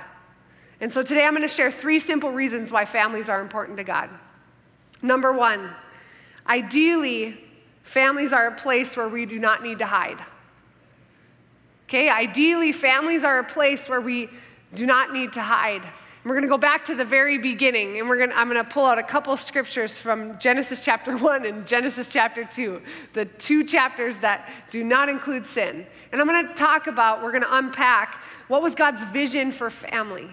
And 0.80 0.92
so 0.92 1.02
today 1.02 1.24
I'm 1.24 1.34
going 1.34 1.42
to 1.42 1.48
share 1.48 1.70
three 1.70 2.00
simple 2.00 2.32
reasons 2.32 2.72
why 2.72 2.84
families 2.84 3.28
are 3.28 3.40
important 3.40 3.76
to 3.76 3.84
God. 3.84 4.10
Number 5.02 5.32
one, 5.32 5.70
ideally, 6.48 7.38
families 7.90 8.32
are 8.32 8.46
a 8.46 8.54
place 8.54 8.96
where 8.96 9.08
we 9.08 9.26
do 9.26 9.36
not 9.36 9.64
need 9.64 9.78
to 9.78 9.86
hide. 9.86 10.18
Okay, 11.88 12.08
ideally, 12.08 12.70
families 12.70 13.24
are 13.24 13.40
a 13.40 13.44
place 13.44 13.88
where 13.88 14.00
we 14.00 14.28
do 14.72 14.86
not 14.86 15.12
need 15.12 15.32
to 15.32 15.42
hide. 15.42 15.82
we're 16.22 16.34
going 16.34 16.42
to 16.42 16.48
go 16.48 16.56
back 16.56 16.84
to 16.84 16.94
the 16.94 17.04
very 17.04 17.36
beginning, 17.36 17.98
and 17.98 18.08
we're 18.08 18.18
going 18.18 18.30
to, 18.30 18.36
I'm 18.36 18.48
going 18.48 18.64
to 18.64 18.70
pull 18.70 18.86
out 18.86 18.98
a 18.98 19.02
couple 19.02 19.36
scriptures 19.36 19.98
from 19.98 20.38
Genesis 20.38 20.78
chapter 20.78 21.16
1 21.18 21.44
and 21.44 21.66
Genesis 21.66 22.08
chapter 22.08 22.44
2, 22.44 22.80
the 23.14 23.24
two 23.24 23.64
chapters 23.64 24.18
that 24.18 24.48
do 24.70 24.84
not 24.84 25.08
include 25.08 25.44
sin. 25.44 25.84
And 26.12 26.20
I'm 26.20 26.28
going 26.28 26.46
to 26.46 26.54
talk 26.54 26.86
about, 26.86 27.24
we're 27.24 27.32
going 27.32 27.42
to 27.42 27.56
unpack 27.56 28.20
what 28.46 28.62
was 28.62 28.76
God's 28.76 29.02
vision 29.06 29.50
for 29.50 29.68
family. 29.68 30.30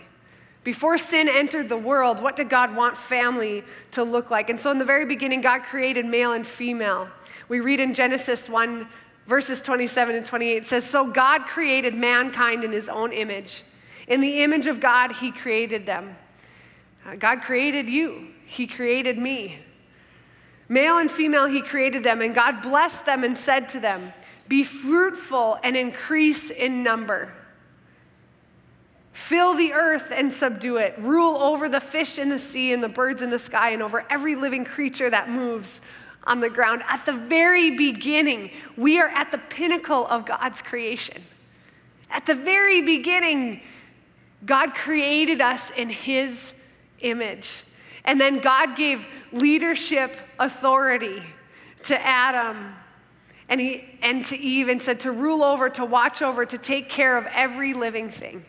Before 0.67 0.97
sin 0.97 1.29
entered 1.29 1.69
the 1.69 1.77
world, 1.77 2.21
what 2.21 2.35
did 2.35 2.49
God 2.49 2.75
want 2.75 2.97
family 2.97 3.63
to 3.91 4.03
look 4.03 4.29
like? 4.29 4.49
And 4.49 4.59
so, 4.59 4.69
in 4.69 4.79
the 4.79 4.83
very 4.83 5.05
beginning, 5.05 5.39
God 5.39 5.63
created 5.63 6.05
male 6.05 6.33
and 6.33 6.45
female. 6.45 7.07
We 7.47 7.61
read 7.61 7.79
in 7.79 7.93
Genesis 7.93 8.49
1 8.49 8.85
verses 9.25 9.61
27 9.61 10.17
and 10.17 10.25
28 10.25 10.57
it 10.57 10.65
says, 10.65 10.83
So 10.83 11.09
God 11.09 11.45
created 11.45 11.95
mankind 11.95 12.65
in 12.65 12.73
his 12.73 12.89
own 12.89 13.13
image. 13.13 13.63
In 14.09 14.19
the 14.19 14.43
image 14.43 14.67
of 14.67 14.81
God, 14.81 15.13
he 15.13 15.31
created 15.31 15.85
them. 15.85 16.17
Uh, 17.05 17.15
God 17.15 17.43
created 17.43 17.87
you, 17.87 18.27
he 18.45 18.67
created 18.67 19.17
me. 19.17 19.59
Male 20.67 20.97
and 20.97 21.09
female, 21.09 21.45
he 21.45 21.61
created 21.61 22.03
them, 22.03 22.21
and 22.21 22.35
God 22.35 22.61
blessed 22.61 23.05
them 23.05 23.23
and 23.23 23.37
said 23.37 23.69
to 23.69 23.79
them, 23.79 24.11
Be 24.49 24.65
fruitful 24.65 25.59
and 25.63 25.77
increase 25.77 26.49
in 26.49 26.83
number. 26.83 27.31
Fill 29.17 29.55
the 29.55 29.73
earth 29.73 30.11
and 30.11 30.31
subdue 30.31 30.77
it. 30.77 30.93
Rule 30.99 31.37
over 31.37 31.67
the 31.67 31.79
fish 31.79 32.19
in 32.19 32.29
the 32.29 32.37
sea 32.37 32.71
and 32.71 32.83
the 32.83 32.87
birds 32.87 33.23
in 33.23 33.31
the 33.31 33.39
sky 33.39 33.71
and 33.71 33.81
over 33.81 34.05
every 34.11 34.35
living 34.35 34.63
creature 34.63 35.09
that 35.09 35.27
moves 35.27 35.81
on 36.25 36.39
the 36.39 36.51
ground. 36.51 36.83
At 36.87 37.03
the 37.07 37.13
very 37.13 37.75
beginning, 37.75 38.51
we 38.77 39.01
are 39.01 39.07
at 39.07 39.31
the 39.31 39.39
pinnacle 39.39 40.05
of 40.05 40.27
God's 40.27 40.61
creation. 40.61 41.23
At 42.11 42.27
the 42.27 42.35
very 42.35 42.83
beginning, 42.83 43.61
God 44.45 44.75
created 44.75 45.41
us 45.41 45.71
in 45.75 45.89
His 45.89 46.53
image. 46.99 47.63
And 48.05 48.21
then 48.21 48.39
God 48.39 48.75
gave 48.75 49.07
leadership 49.31 50.15
authority 50.37 51.23
to 51.85 51.99
Adam 52.05 52.75
and, 53.49 53.59
he, 53.59 53.83
and 54.03 54.23
to 54.25 54.37
Eve 54.37 54.67
and 54.67 54.79
said 54.79 54.99
to 55.01 55.11
rule 55.11 55.43
over, 55.43 55.71
to 55.71 55.83
watch 55.83 56.21
over, 56.21 56.45
to 56.45 56.57
take 56.57 56.87
care 56.87 57.17
of 57.17 57.25
every 57.33 57.73
living 57.73 58.11
thing. 58.11 58.45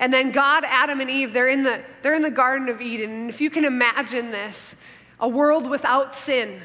And 0.00 0.14
then 0.14 0.32
God, 0.32 0.64
Adam, 0.66 1.02
and 1.02 1.10
Eve, 1.10 1.34
they're 1.34 1.46
in 1.46 1.62
the, 1.62 1.82
they're 2.00 2.14
in 2.14 2.22
the 2.22 2.30
Garden 2.30 2.70
of 2.70 2.80
Eden. 2.80 3.10
And 3.10 3.30
if 3.30 3.42
you 3.42 3.50
can 3.50 3.66
imagine 3.66 4.30
this, 4.30 4.74
a 5.20 5.28
world 5.28 5.68
without 5.68 6.14
sin, 6.14 6.62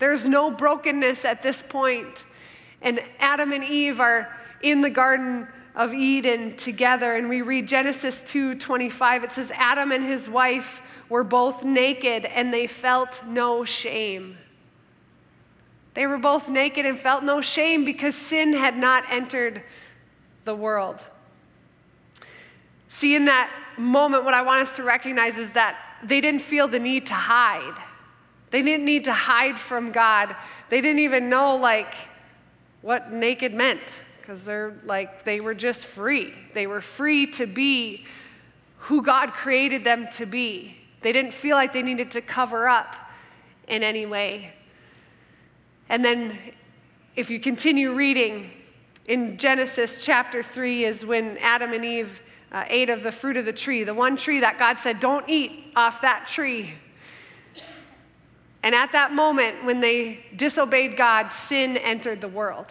there's 0.00 0.26
no 0.26 0.50
brokenness 0.50 1.24
at 1.24 1.44
this 1.44 1.62
point. 1.62 2.24
And 2.82 3.00
Adam 3.20 3.52
and 3.52 3.62
Eve 3.62 4.00
are 4.00 4.36
in 4.62 4.80
the 4.80 4.90
Garden 4.90 5.46
of 5.76 5.94
Eden 5.94 6.56
together. 6.56 7.14
And 7.14 7.28
we 7.28 7.40
read 7.40 7.68
Genesis 7.68 8.20
2 8.26 8.56
25. 8.56 9.22
It 9.22 9.32
says, 9.32 9.52
Adam 9.54 9.92
and 9.92 10.04
his 10.04 10.28
wife 10.28 10.82
were 11.08 11.22
both 11.22 11.62
naked 11.62 12.24
and 12.24 12.52
they 12.52 12.66
felt 12.66 13.22
no 13.24 13.64
shame. 13.64 14.38
They 15.94 16.08
were 16.08 16.18
both 16.18 16.48
naked 16.48 16.84
and 16.84 16.98
felt 16.98 17.22
no 17.22 17.40
shame 17.40 17.84
because 17.84 18.16
sin 18.16 18.54
had 18.54 18.76
not 18.76 19.04
entered 19.08 19.62
the 20.44 20.54
world. 20.54 21.06
See, 22.88 23.14
in 23.14 23.24
that 23.26 23.50
moment, 23.76 24.24
what 24.24 24.34
I 24.34 24.42
want 24.42 24.62
us 24.62 24.76
to 24.76 24.82
recognize 24.82 25.36
is 25.36 25.50
that 25.52 25.78
they 26.02 26.20
didn't 26.20 26.42
feel 26.42 26.68
the 26.68 26.78
need 26.78 27.06
to 27.06 27.14
hide. 27.14 27.76
They 28.50 28.62
didn't 28.62 28.84
need 28.84 29.04
to 29.04 29.12
hide 29.12 29.58
from 29.58 29.92
God. 29.92 30.34
They 30.68 30.80
didn't 30.80 31.00
even 31.00 31.28
know 31.28 31.56
like 31.56 31.94
what 32.82 33.12
naked 33.12 33.52
meant 33.52 34.00
because 34.20 34.44
they're 34.44 34.74
like 34.84 35.24
they 35.24 35.40
were 35.40 35.54
just 35.54 35.86
free. 35.86 36.32
They 36.54 36.66
were 36.66 36.80
free 36.80 37.26
to 37.32 37.46
be 37.46 38.06
who 38.78 39.02
God 39.02 39.32
created 39.32 39.84
them 39.84 40.08
to 40.12 40.26
be. 40.26 40.76
They 41.00 41.12
didn't 41.12 41.32
feel 41.32 41.56
like 41.56 41.72
they 41.72 41.82
needed 41.82 42.12
to 42.12 42.20
cover 42.20 42.68
up 42.68 42.94
in 43.66 43.82
any 43.82 44.06
way. 44.06 44.52
And 45.88 46.04
then 46.04 46.38
if 47.16 47.30
you 47.30 47.40
continue 47.40 47.92
reading 47.92 48.50
in 49.06 49.38
Genesis 49.38 49.98
chapter 50.00 50.42
3 50.42 50.84
is 50.84 51.06
when 51.06 51.38
Adam 51.38 51.72
and 51.72 51.84
Eve 51.84 52.20
uh, 52.52 52.64
ate 52.68 52.90
of 52.90 53.02
the 53.02 53.12
fruit 53.12 53.36
of 53.36 53.44
the 53.44 53.52
tree, 53.52 53.84
the 53.84 53.94
one 53.94 54.16
tree 54.16 54.40
that 54.40 54.58
God 54.58 54.78
said, 54.78 55.00
Don't 55.00 55.28
eat 55.28 55.72
off 55.74 56.00
that 56.02 56.26
tree. 56.26 56.72
And 58.62 58.74
at 58.74 58.92
that 58.92 59.12
moment, 59.12 59.64
when 59.64 59.80
they 59.80 60.24
disobeyed 60.34 60.96
God, 60.96 61.30
sin 61.30 61.76
entered 61.76 62.20
the 62.20 62.28
world. 62.28 62.66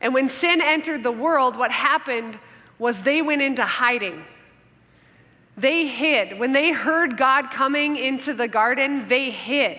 And 0.00 0.12
when 0.12 0.28
sin 0.28 0.60
entered 0.60 1.02
the 1.02 1.12
world, 1.12 1.56
what 1.56 1.70
happened 1.70 2.38
was 2.78 3.02
they 3.02 3.22
went 3.22 3.40
into 3.40 3.64
hiding. 3.64 4.24
They 5.56 5.86
hid. 5.86 6.38
When 6.38 6.52
they 6.52 6.72
heard 6.72 7.16
God 7.16 7.50
coming 7.50 7.96
into 7.96 8.34
the 8.34 8.48
garden, 8.48 9.08
they 9.08 9.30
hid. 9.30 9.78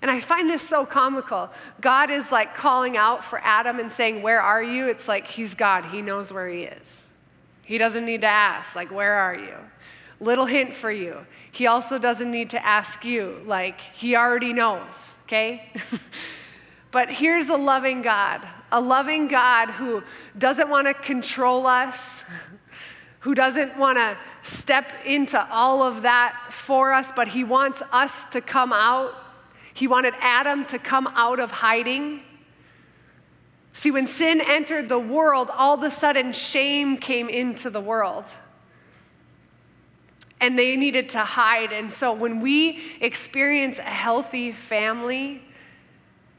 And 0.00 0.10
I 0.10 0.20
find 0.20 0.48
this 0.48 0.66
so 0.66 0.86
comical. 0.86 1.50
God 1.80 2.10
is 2.10 2.32
like 2.32 2.54
calling 2.56 2.96
out 2.96 3.22
for 3.22 3.40
Adam 3.42 3.78
and 3.78 3.92
saying, 3.92 4.22
Where 4.22 4.40
are 4.40 4.62
you? 4.62 4.88
It's 4.88 5.06
like 5.06 5.26
he's 5.26 5.54
God. 5.54 5.84
He 5.86 6.02
knows 6.02 6.32
where 6.32 6.48
he 6.48 6.62
is. 6.62 7.04
He 7.72 7.78
doesn't 7.78 8.04
need 8.04 8.20
to 8.20 8.26
ask, 8.26 8.76
like, 8.76 8.92
Where 8.92 9.14
are 9.14 9.34
you? 9.34 9.54
Little 10.20 10.44
hint 10.44 10.74
for 10.74 10.92
you. 10.92 11.24
He 11.50 11.66
also 11.66 11.96
doesn't 11.96 12.30
need 12.30 12.50
to 12.50 12.62
ask 12.62 13.02
you, 13.02 13.40
like, 13.46 13.80
he 13.80 14.14
already 14.14 14.52
knows, 14.52 15.16
okay? 15.22 15.72
but 16.90 17.08
here's 17.08 17.48
a 17.48 17.56
loving 17.56 18.02
God, 18.02 18.46
a 18.70 18.78
loving 18.78 19.26
God 19.26 19.70
who 19.70 20.02
doesn't 20.36 20.68
want 20.68 20.86
to 20.86 20.92
control 20.92 21.66
us, 21.66 22.24
who 23.20 23.34
doesn't 23.34 23.78
want 23.78 23.96
to 23.96 24.18
step 24.42 24.92
into 25.06 25.42
all 25.50 25.82
of 25.82 26.02
that 26.02 26.48
for 26.50 26.92
us, 26.92 27.10
but 27.16 27.28
he 27.28 27.42
wants 27.42 27.82
us 27.90 28.26
to 28.32 28.42
come 28.42 28.74
out. 28.74 29.14
He 29.72 29.86
wanted 29.86 30.12
Adam 30.20 30.66
to 30.66 30.78
come 30.78 31.06
out 31.06 31.40
of 31.40 31.50
hiding. 31.50 32.20
See, 33.72 33.90
when 33.90 34.06
sin 34.06 34.40
entered 34.40 34.88
the 34.88 34.98
world, 34.98 35.48
all 35.52 35.74
of 35.74 35.82
a 35.82 35.90
sudden 35.90 36.32
shame 36.32 36.96
came 36.96 37.28
into 37.28 37.70
the 37.70 37.80
world 37.80 38.24
and 40.40 40.58
they 40.58 40.76
needed 40.76 41.08
to 41.10 41.20
hide. 41.20 41.72
And 41.72 41.92
so 41.92 42.12
when 42.12 42.40
we 42.40 42.82
experience 43.00 43.78
a 43.78 43.82
healthy 43.82 44.52
family, 44.52 45.42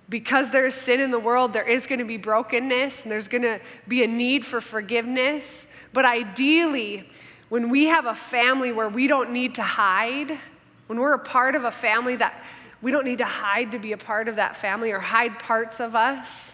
because 0.10 0.52
there's 0.52 0.76
sin 0.76 1.00
in 1.00 1.10
the 1.10 1.20
world, 1.20 1.54
there 1.54 1.68
is 1.68 1.88
going 1.88 2.00
to 2.00 2.06
be 2.06 2.18
brokenness 2.18 3.04
and 3.04 3.12
there's 3.12 3.28
going 3.28 3.44
to 3.44 3.60
be 3.88 4.04
a 4.04 4.08
need 4.08 4.46
for 4.46 4.62
forgiveness. 4.62 5.66
But 5.94 6.06
ideally, 6.06 7.10
when 7.50 7.70
we 7.70 7.86
have 7.86 8.06
a 8.06 8.14
family 8.14 8.72
where 8.72 8.90
we 8.90 9.08
don't 9.08 9.32
need 9.32 9.56
to 9.56 9.64
hide, 9.64 10.38
when 10.88 11.00
we're 11.00 11.14
a 11.14 11.20
part 11.20 11.56
of 11.56 11.64
a 11.64 11.72
family 11.72 12.16
that 12.18 12.44
we 12.82 12.92
don't 12.92 13.06
need 13.06 13.20
to 13.20 13.26
hide 13.26 13.72
to 13.72 13.80
be 13.80 13.94
a 13.94 13.98
part 13.98 14.28
of 14.28 14.36
that 14.36 14.58
family 14.58 14.92
or 14.92 15.00
hide 15.00 15.40
parts 15.40 15.80
of 15.80 15.96
us, 15.96 16.54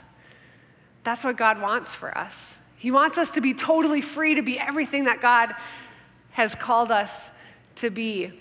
that's 1.04 1.24
what 1.24 1.38
God 1.38 1.62
wants 1.62 1.94
for 1.94 2.16
us. 2.18 2.60
He 2.78 2.92
wants 2.92 3.18
us 3.18 3.32
to 3.32 3.42
be 3.42 3.54
totally 3.54 4.02
free 4.02 4.36
to 4.36 4.42
be 4.42 4.60
everything 4.60 5.06
that 5.06 5.22
God 5.22 5.56
has 6.32 6.56
called 6.56 6.92
us 6.92 7.32
to 7.76 7.90
be. 7.90 8.32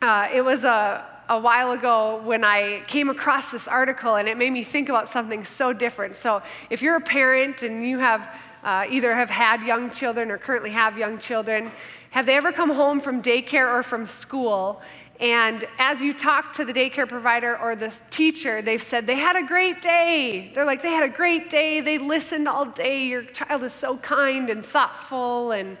Uh, 0.00 0.28
it 0.32 0.42
was 0.42 0.64
a, 0.64 1.04
a 1.28 1.38
while 1.38 1.72
ago 1.72 2.20
when 2.24 2.44
I 2.44 2.82
came 2.86 3.08
across 3.08 3.50
this 3.50 3.68
article 3.68 4.16
and 4.16 4.28
it 4.28 4.36
made 4.36 4.52
me 4.52 4.64
think 4.64 4.88
about 4.88 5.08
something 5.08 5.44
so 5.44 5.72
different. 5.72 6.16
So, 6.16 6.42
if 6.70 6.82
you're 6.82 6.96
a 6.96 7.00
parent 7.00 7.62
and 7.62 7.86
you 7.86 7.98
have 7.98 8.28
uh, 8.64 8.86
either 8.88 9.14
have 9.14 9.30
had 9.30 9.62
young 9.62 9.90
children 9.90 10.30
or 10.30 10.38
currently 10.38 10.70
have 10.70 10.96
young 10.96 11.18
children, 11.18 11.70
have 12.10 12.26
they 12.26 12.36
ever 12.36 12.52
come 12.52 12.70
home 12.70 13.00
from 13.00 13.22
daycare 13.22 13.72
or 13.72 13.82
from 13.82 14.06
school? 14.06 14.80
And 15.22 15.68
as 15.78 16.00
you 16.00 16.12
talk 16.12 16.52
to 16.54 16.64
the 16.64 16.72
daycare 16.72 17.08
provider 17.08 17.56
or 17.56 17.76
the 17.76 17.94
teacher, 18.10 18.60
they've 18.60 18.82
said 18.82 19.06
they 19.06 19.14
had 19.14 19.36
a 19.36 19.46
great 19.46 19.80
day. 19.80 20.50
They're 20.52 20.64
like, 20.64 20.82
they 20.82 20.90
had 20.90 21.04
a 21.04 21.08
great 21.08 21.48
day. 21.48 21.80
They 21.80 21.96
listened 21.98 22.48
all 22.48 22.64
day. 22.64 23.06
Your 23.06 23.22
child 23.22 23.62
is 23.62 23.72
so 23.72 23.98
kind 23.98 24.50
and 24.50 24.66
thoughtful 24.66 25.52
and 25.52 25.78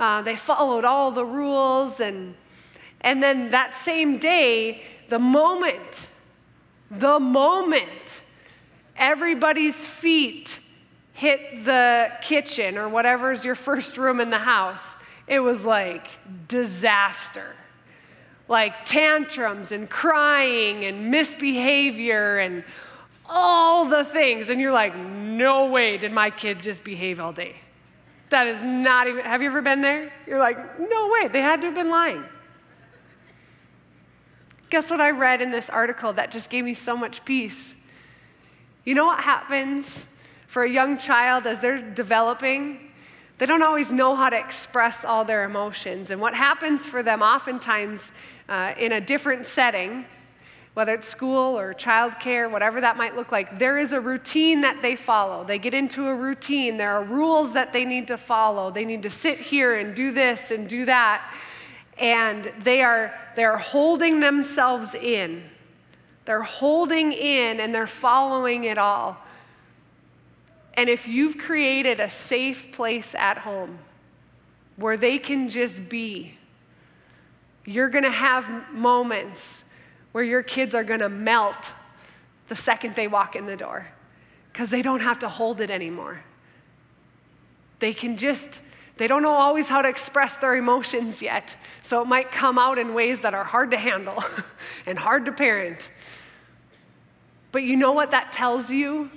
uh, 0.00 0.22
they 0.22 0.34
followed 0.34 0.84
all 0.84 1.12
the 1.12 1.24
rules. 1.24 2.00
And, 2.00 2.34
and 3.00 3.22
then 3.22 3.52
that 3.52 3.76
same 3.76 4.18
day, 4.18 4.82
the 5.08 5.20
moment, 5.20 6.08
the 6.90 7.20
moment 7.20 8.22
everybody's 8.96 9.76
feet 9.76 10.58
hit 11.12 11.64
the 11.64 12.10
kitchen 12.22 12.76
or 12.76 12.88
whatever's 12.88 13.44
your 13.44 13.54
first 13.54 13.96
room 13.96 14.18
in 14.18 14.30
the 14.30 14.38
house, 14.38 14.84
it 15.28 15.38
was 15.38 15.64
like 15.64 16.08
disaster. 16.48 17.54
Like 18.50 18.84
tantrums 18.84 19.72
and 19.72 19.88
crying 19.88 20.84
and 20.84 21.10
misbehavior 21.10 22.38
and 22.38 22.64
all 23.26 23.84
the 23.84 24.04
things. 24.04 24.48
And 24.48 24.60
you're 24.60 24.72
like, 24.72 24.96
no 24.96 25.66
way 25.66 25.96
did 25.96 26.12
my 26.12 26.30
kid 26.30 26.60
just 26.60 26.84
behave 26.84 27.20
all 27.20 27.32
day. 27.32 27.54
That 28.30 28.48
is 28.48 28.60
not 28.60 29.06
even, 29.06 29.24
have 29.24 29.40
you 29.40 29.48
ever 29.48 29.62
been 29.62 29.80
there? 29.80 30.12
You're 30.26 30.40
like, 30.40 30.80
no 30.80 31.10
way, 31.10 31.28
they 31.28 31.40
had 31.40 31.60
to 31.60 31.66
have 31.66 31.74
been 31.76 31.90
lying. 31.90 32.24
Guess 34.68 34.90
what 34.90 35.00
I 35.00 35.10
read 35.10 35.40
in 35.40 35.52
this 35.52 35.70
article 35.70 36.12
that 36.14 36.32
just 36.32 36.50
gave 36.50 36.64
me 36.64 36.74
so 36.74 36.96
much 36.96 37.24
peace? 37.24 37.76
You 38.84 38.94
know 38.94 39.06
what 39.06 39.20
happens 39.20 40.06
for 40.48 40.64
a 40.64 40.68
young 40.68 40.98
child 40.98 41.46
as 41.46 41.60
they're 41.60 41.80
developing? 41.80 42.89
They 43.40 43.46
don't 43.46 43.62
always 43.62 43.90
know 43.90 44.14
how 44.14 44.30
to 44.30 44.38
express 44.38 45.04
all 45.04 45.24
their 45.24 45.42
emotions. 45.42 46.12
And 46.12 46.20
what 46.20 46.34
happens 46.34 46.86
for 46.86 47.02
them 47.02 47.22
oftentimes 47.22 48.12
uh, 48.48 48.74
in 48.78 48.92
a 48.92 49.00
different 49.00 49.46
setting, 49.46 50.04
whether 50.74 50.94
it's 50.94 51.08
school 51.08 51.58
or 51.58 51.74
childcare, 51.74 52.48
whatever 52.48 52.80
that 52.80 52.96
might 52.96 53.16
look 53.16 53.32
like, 53.32 53.58
there 53.58 53.78
is 53.78 53.90
a 53.92 54.00
routine 54.00 54.60
that 54.60 54.80
they 54.82 54.94
follow. 54.94 55.42
They 55.42 55.58
get 55.58 55.74
into 55.74 56.06
a 56.06 56.14
routine. 56.14 56.76
There 56.76 56.92
are 56.92 57.02
rules 57.02 57.54
that 57.54 57.72
they 57.72 57.84
need 57.84 58.06
to 58.06 58.16
follow. 58.16 58.70
They 58.70 58.84
need 58.84 59.02
to 59.02 59.10
sit 59.10 59.40
here 59.40 59.74
and 59.74 59.96
do 59.96 60.12
this 60.12 60.52
and 60.52 60.68
do 60.68 60.84
that 60.84 61.22
and 62.00 62.50
they 62.58 62.82
are 62.82 63.14
they're 63.36 63.58
holding 63.58 64.20
themselves 64.20 64.94
in. 64.94 65.44
They're 66.24 66.42
holding 66.42 67.12
in 67.12 67.60
and 67.60 67.74
they're 67.74 67.86
following 67.86 68.64
it 68.64 68.78
all. 68.78 69.18
And 70.80 70.88
if 70.88 71.06
you've 71.06 71.36
created 71.36 72.00
a 72.00 72.08
safe 72.08 72.72
place 72.72 73.14
at 73.14 73.36
home 73.36 73.80
where 74.76 74.96
they 74.96 75.18
can 75.18 75.50
just 75.50 75.90
be, 75.90 76.38
you're 77.66 77.90
going 77.90 78.04
to 78.04 78.10
have 78.10 78.72
moments 78.72 79.64
where 80.12 80.24
your 80.24 80.42
kids 80.42 80.74
are 80.74 80.82
going 80.82 81.00
to 81.00 81.10
melt 81.10 81.72
the 82.48 82.56
second 82.56 82.94
they 82.94 83.06
walk 83.06 83.36
in 83.36 83.44
the 83.44 83.58
door 83.58 83.88
because 84.50 84.70
they 84.70 84.80
don't 84.80 85.00
have 85.00 85.18
to 85.18 85.28
hold 85.28 85.60
it 85.60 85.68
anymore. 85.68 86.24
They 87.80 87.92
can 87.92 88.16
just 88.16 88.62
they 88.96 89.06
don't 89.06 89.22
know 89.22 89.32
always 89.32 89.68
how 89.68 89.82
to 89.82 89.88
express 89.88 90.38
their 90.38 90.56
emotions 90.56 91.20
yet, 91.20 91.56
so 91.82 92.00
it 92.00 92.06
might 92.06 92.32
come 92.32 92.58
out 92.58 92.78
in 92.78 92.94
ways 92.94 93.20
that 93.20 93.34
are 93.34 93.44
hard 93.44 93.72
to 93.72 93.76
handle 93.76 94.24
and 94.86 94.98
hard 94.98 95.26
to 95.26 95.32
parent. 95.32 95.90
But 97.52 97.64
you 97.64 97.76
know 97.76 97.92
what 97.92 98.12
that 98.12 98.32
tells 98.32 98.70
you? 98.70 99.10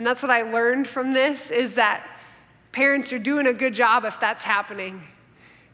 And 0.00 0.06
that's 0.06 0.22
what 0.22 0.30
I 0.30 0.40
learned 0.40 0.88
from 0.88 1.12
this 1.12 1.50
is 1.50 1.74
that 1.74 2.08
parents, 2.72 3.10
you're 3.10 3.20
doing 3.20 3.46
a 3.46 3.52
good 3.52 3.74
job 3.74 4.06
if 4.06 4.18
that's 4.18 4.42
happening. 4.42 5.02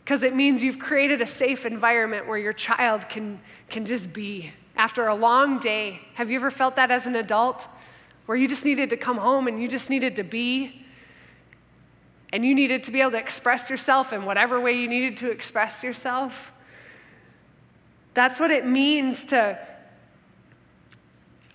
Because 0.02 0.24
it 0.24 0.34
means 0.34 0.64
you've 0.64 0.80
created 0.80 1.22
a 1.22 1.26
safe 1.26 1.64
environment 1.64 2.26
where 2.26 2.36
your 2.36 2.52
child 2.52 3.08
can, 3.08 3.38
can 3.70 3.86
just 3.86 4.12
be. 4.12 4.50
After 4.74 5.06
a 5.06 5.14
long 5.14 5.60
day, 5.60 6.00
have 6.14 6.28
you 6.28 6.38
ever 6.38 6.50
felt 6.50 6.74
that 6.74 6.90
as 6.90 7.06
an 7.06 7.14
adult? 7.14 7.68
Where 8.24 8.36
you 8.36 8.48
just 8.48 8.64
needed 8.64 8.90
to 8.90 8.96
come 8.96 9.18
home 9.18 9.46
and 9.46 9.62
you 9.62 9.68
just 9.68 9.90
needed 9.90 10.16
to 10.16 10.24
be? 10.24 10.82
and 12.32 12.44
you 12.44 12.52
needed 12.52 12.82
to 12.82 12.90
be 12.90 13.00
able 13.00 13.12
to 13.12 13.18
express 13.18 13.70
yourself 13.70 14.12
in 14.12 14.24
whatever 14.24 14.60
way 14.60 14.72
you 14.72 14.88
needed 14.88 15.18
to 15.18 15.30
express 15.30 15.84
yourself. 15.84 16.50
That's 18.12 18.40
what 18.40 18.50
it 18.50 18.66
means 18.66 19.24
to 19.26 19.56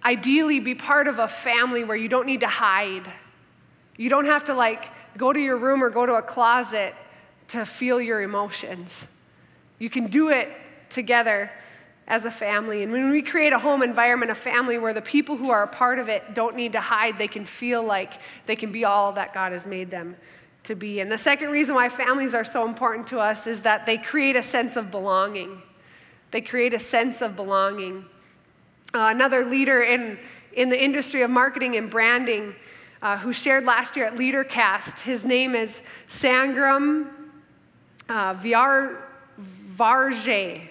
ideally 0.04 0.60
be 0.60 0.76
part 0.76 1.08
of 1.08 1.20
a 1.20 1.28
family 1.28 1.84
where 1.84 1.98
you 1.98 2.08
don't 2.08 2.26
need 2.26 2.42
to 2.42 2.48
hide. 2.48 3.12
You 3.98 4.10
don't 4.10 4.26
have 4.26 4.46
to 4.46 4.54
like 4.54 4.90
go 5.18 5.32
to 5.32 5.40
your 5.40 5.58
room 5.58 5.84
or 5.84 5.90
go 5.90 6.06
to 6.06 6.16
a 6.16 6.22
closet 6.22 6.96
to 7.50 7.66
feel 7.66 8.02
your 8.02 8.22
emotions. 8.22 9.06
You 9.80 9.90
can 9.90 10.08
do 10.08 10.30
it 10.30 10.50
together 10.90 11.52
as 12.08 12.26
a 12.26 12.32
family. 12.32 12.84
And 12.84 12.92
when 12.92 13.10
we 13.10 13.22
create 13.22 13.54
a 13.54 13.60
home 13.60 13.84
environment, 13.84 14.32
a 14.32 14.36
family 14.36 14.78
where 14.78 14.94
the 14.94 15.02
people 15.02 15.38
who 15.38 15.50
are 15.50 15.64
a 15.64 15.68
part 15.68 16.00
of 16.00 16.10
it 16.10 16.34
don't 16.34 16.56
need 16.56 16.74
to 16.74 16.80
hide, 16.80 17.18
they 17.18 17.28
can 17.28 17.46
feel 17.46 17.84
like 17.84 18.14
they 18.48 18.56
can 18.56 18.72
be 18.72 18.86
all 18.86 19.14
that 19.14 19.34
God 19.34 19.52
has 19.52 19.66
made 19.66 19.92
them 19.92 20.16
to 20.64 20.76
be. 20.76 21.00
And 21.00 21.12
the 21.12 21.18
second 21.18 21.50
reason 21.50 21.76
why 21.76 21.90
families 21.90 22.34
are 22.34 22.44
so 22.44 22.68
important 22.68 23.08
to 23.08 23.20
us 23.20 23.48
is 23.48 23.62
that 23.62 23.86
they 23.86 23.98
create 23.98 24.36
a 24.36 24.44
sense 24.44 24.76
of 24.76 24.92
belonging. 24.92 25.62
They 26.32 26.42
create 26.42 26.74
a 26.74 26.80
sense 26.80 27.22
of 27.22 27.36
belonging. 27.36 28.06
Uh, 28.94 29.08
another 29.10 29.46
leader 29.46 29.82
in, 29.82 30.20
in 30.54 30.68
the 30.68 30.82
industry 30.82 31.22
of 31.22 31.30
marketing 31.30 31.78
and 31.78 31.90
branding 31.90 32.54
uh, 33.02 33.18
who 33.18 33.32
shared 33.32 33.64
last 33.66 33.96
year 33.96 34.06
at 34.06 34.16
LeaderCast, 34.16 35.00
his 35.00 35.26
name 35.26 35.56
is 35.56 35.82
Sangram 36.10 37.08
uh, 38.10 38.34
Viar, 38.36 38.98
Varje. 39.78 40.68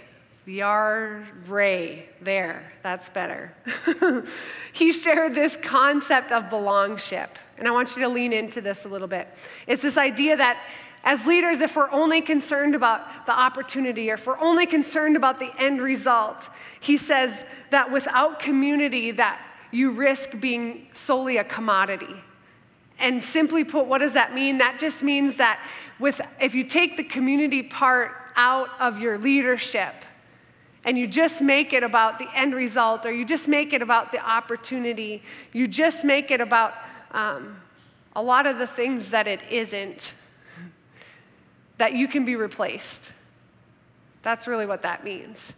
Viare, 0.47 2.03
there, 2.21 2.73
that's 2.83 3.09
better. 3.09 3.55
he 4.73 4.93
shared 4.93 5.35
this 5.35 5.57
concept 5.57 6.33
of 6.33 6.51
belongship. 6.51 7.39
And 7.57 7.69
I 7.69 7.71
want 7.71 7.95
you 7.95 8.03
to 8.03 8.09
lean 8.09 8.33
into 8.33 8.61
this 8.61 8.85
a 8.85 8.89
little 8.89 9.09
bit. 9.09 9.29
It's 9.67 9.83
this 9.83 9.97
idea 9.97 10.37
that 10.37 10.59
as 11.03 11.25
leaders, 11.27 11.61
if 11.61 11.77
we're 11.77 11.91
only 11.91 12.21
concerned 12.21 12.75
about 12.75 13.27
the 13.27 13.39
opportunity 13.39 14.11
or 14.11 14.15
if 14.15 14.27
we're 14.27 14.39
only 14.39 14.67
concerned 14.67 15.17
about 15.17 15.39
the 15.39 15.51
end 15.59 15.81
result, 15.81 16.49
he 16.79 16.97
says 16.97 17.45
that 17.71 17.91
without 17.91 18.39
community, 18.39 19.11
that 19.13 19.41
you 19.71 19.93
risk 19.93 20.39
being 20.41 20.89
solely 20.93 21.39
a 21.39 21.45
commodity. 21.45 22.15
And 22.99 23.23
simply 23.23 23.65
put, 23.65 23.87
what 23.87 23.99
does 23.99 24.13
that 24.13 24.35
mean? 24.35 24.59
That 24.59 24.79
just 24.79 25.03
means 25.03 25.39
that 25.39 25.65
with, 25.99 26.21
if 26.39 26.55
you 26.55 26.65
take 26.65 26.99
the 26.99 27.05
community 27.05 27.63
part 27.63 28.13
out 28.37 28.69
of 28.79 28.99
your 28.99 29.17
leadership 29.17 29.95
and 30.85 30.99
you 30.99 31.07
just 31.07 31.41
make 31.41 31.73
it 31.73 31.83
about 31.83 32.19
the 32.19 32.29
end 32.35 32.55
result 32.55 33.07
or 33.07 33.13
you 33.13 33.25
just 33.25 33.49
make 33.49 33.73
it 33.73 33.81
about 33.81 34.13
the 34.13 34.19
opportunity, 34.19 35.23
you 35.53 35.67
just 35.67 36.05
make 36.05 36.31
it 36.31 36.43
about 36.43 36.75
um, 37.13 37.57
a 38.15 38.23
lot 38.23 38.45
of 38.47 38.59
the 38.59 38.67
things 38.67 39.11
that 39.11 39.27
it 39.27 39.41
isn't, 39.51 40.13
that 41.81 41.95
you 41.95 42.07
can 42.07 42.27
be 42.27 42.37
replaced. 42.37 43.11
That's 44.21 44.47
really 44.47 44.67
what 44.67 44.83
that 44.83 45.03
means. 45.03 45.55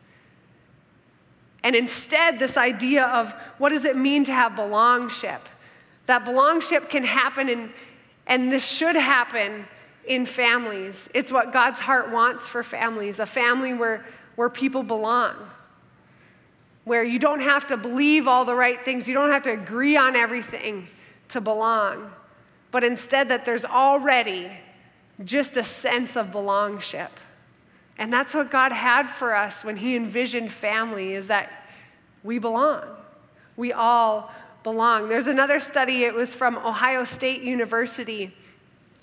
And 1.64 1.74
instead, 1.74 2.38
this 2.38 2.56
idea 2.56 3.06
of 3.06 3.32
what 3.58 3.70
does 3.70 3.84
it 3.84 3.96
mean 3.96 4.22
to 4.26 4.32
have 4.32 4.54
belongship? 4.54 5.48
That 6.06 6.24
belongship 6.24 6.88
can 6.88 7.02
happen 7.02 7.48
in, 7.48 7.72
and 8.28 8.52
this 8.52 8.64
should 8.64 8.94
happen 8.94 9.66
in 10.06 10.24
families. 10.24 11.08
It's 11.12 11.32
what 11.32 11.52
God's 11.52 11.80
heart 11.80 12.12
wants 12.12 12.46
for 12.46 12.62
families 12.62 13.18
a 13.18 13.26
family 13.26 13.74
where, 13.74 14.06
where 14.36 14.48
people 14.48 14.84
belong, 14.84 15.34
where 16.84 17.02
you 17.02 17.18
don't 17.18 17.42
have 17.42 17.66
to 17.66 17.76
believe 17.76 18.28
all 18.28 18.44
the 18.44 18.54
right 18.54 18.80
things, 18.84 19.08
you 19.08 19.14
don't 19.14 19.30
have 19.30 19.42
to 19.42 19.52
agree 19.52 19.96
on 19.96 20.14
everything 20.14 20.86
to 21.30 21.40
belong, 21.40 22.12
but 22.70 22.84
instead 22.84 23.28
that 23.30 23.44
there's 23.44 23.64
already 23.64 24.52
just 25.24 25.56
a 25.56 25.64
sense 25.64 26.16
of 26.16 26.32
belongship. 26.32 27.20
And 27.98 28.12
that's 28.12 28.34
what 28.34 28.50
God 28.50 28.72
had 28.72 29.08
for 29.08 29.34
us 29.34 29.64
when 29.64 29.76
He 29.76 29.96
envisioned 29.96 30.50
family, 30.50 31.14
is 31.14 31.28
that 31.28 31.66
we 32.22 32.38
belong. 32.38 32.84
We 33.56 33.72
all 33.72 34.32
belong. 34.62 35.08
There's 35.08 35.26
another 35.26 35.60
study, 35.60 36.04
it 36.04 36.14
was 36.14 36.34
from 36.34 36.56
Ohio 36.58 37.04
State 37.04 37.42
University, 37.42 38.34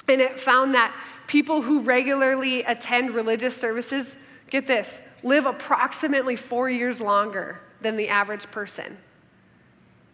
and 0.08 0.22
it 0.22 0.40
found 0.40 0.74
that 0.74 0.96
people 1.28 1.62
who 1.62 1.82
regularly 1.82 2.64
attend 2.64 3.12
religious 3.12 3.56
services, 3.56 4.18
get 4.50 4.66
this, 4.66 5.02
live 5.22 5.46
approximately 5.46 6.36
four 6.36 6.70
years 6.70 7.00
longer 7.00 7.62
than 7.82 7.96
the 7.98 8.08
average 8.08 8.50
person 8.52 8.98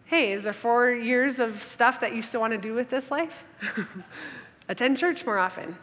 hey, 0.06 0.32
is 0.32 0.44
there 0.44 0.52
four 0.52 0.90
years 0.90 1.38
of 1.38 1.62
stuff 1.62 2.00
that 2.00 2.14
you 2.14 2.22
still 2.22 2.40
want 2.40 2.52
to 2.52 2.58
do 2.58 2.72
with 2.74 2.88
this 2.88 3.10
life? 3.10 3.44
Attend 4.68 4.98
church 4.98 5.24
more 5.24 5.38
often. 5.38 5.76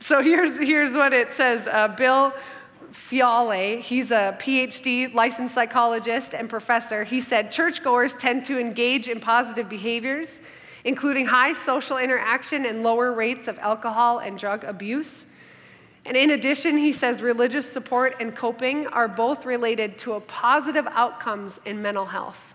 so 0.00 0.22
here's, 0.22 0.58
here's 0.58 0.94
what 0.94 1.12
it 1.12 1.32
says 1.32 1.66
uh, 1.66 1.88
Bill 1.88 2.32
Fiale, 2.90 3.80
he's 3.80 4.10
a 4.10 4.36
PhD 4.38 5.12
licensed 5.14 5.54
psychologist 5.54 6.34
and 6.34 6.50
professor. 6.50 7.04
He 7.04 7.22
said 7.22 7.50
churchgoers 7.50 8.12
tend 8.12 8.44
to 8.46 8.58
engage 8.58 9.08
in 9.08 9.18
positive 9.18 9.68
behaviors, 9.68 10.40
including 10.84 11.26
high 11.26 11.54
social 11.54 11.96
interaction 11.96 12.66
and 12.66 12.82
lower 12.82 13.12
rates 13.12 13.48
of 13.48 13.58
alcohol 13.60 14.18
and 14.18 14.38
drug 14.38 14.64
abuse. 14.64 15.24
And 16.04 16.16
in 16.16 16.30
addition, 16.30 16.76
he 16.76 16.92
says 16.92 17.22
religious 17.22 17.70
support 17.70 18.16
and 18.20 18.36
coping 18.36 18.86
are 18.88 19.08
both 19.08 19.46
related 19.46 19.98
to 20.00 20.14
a 20.14 20.20
positive 20.20 20.86
outcomes 20.90 21.60
in 21.64 21.80
mental 21.80 22.06
health. 22.06 22.51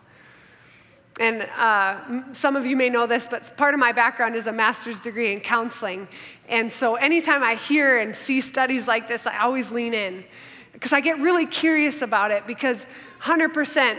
And 1.19 1.43
uh, 1.57 2.33
some 2.33 2.55
of 2.55 2.65
you 2.65 2.75
may 2.75 2.89
know 2.89 3.07
this, 3.07 3.27
but 3.29 3.57
part 3.57 3.73
of 3.73 3.79
my 3.79 3.91
background 3.91 4.35
is 4.35 4.45
a 4.45 4.51
master's 4.51 5.01
degree 5.01 5.31
in 5.31 5.39
counseling. 5.39 6.07
And 6.47 6.71
so 6.71 6.95
anytime 6.95 7.43
I 7.43 7.55
hear 7.55 7.99
and 7.99 8.15
see 8.15 8.39
studies 8.41 8.87
like 8.87 9.07
this, 9.07 9.25
I 9.25 9.39
always 9.39 9.71
lean 9.71 9.93
in 9.93 10.23
because 10.73 10.93
I 10.93 11.01
get 11.01 11.17
really 11.19 11.47
curious 11.47 12.03
about 12.03 12.29
it 12.29 12.45
because 12.45 12.85
100% 13.21 13.97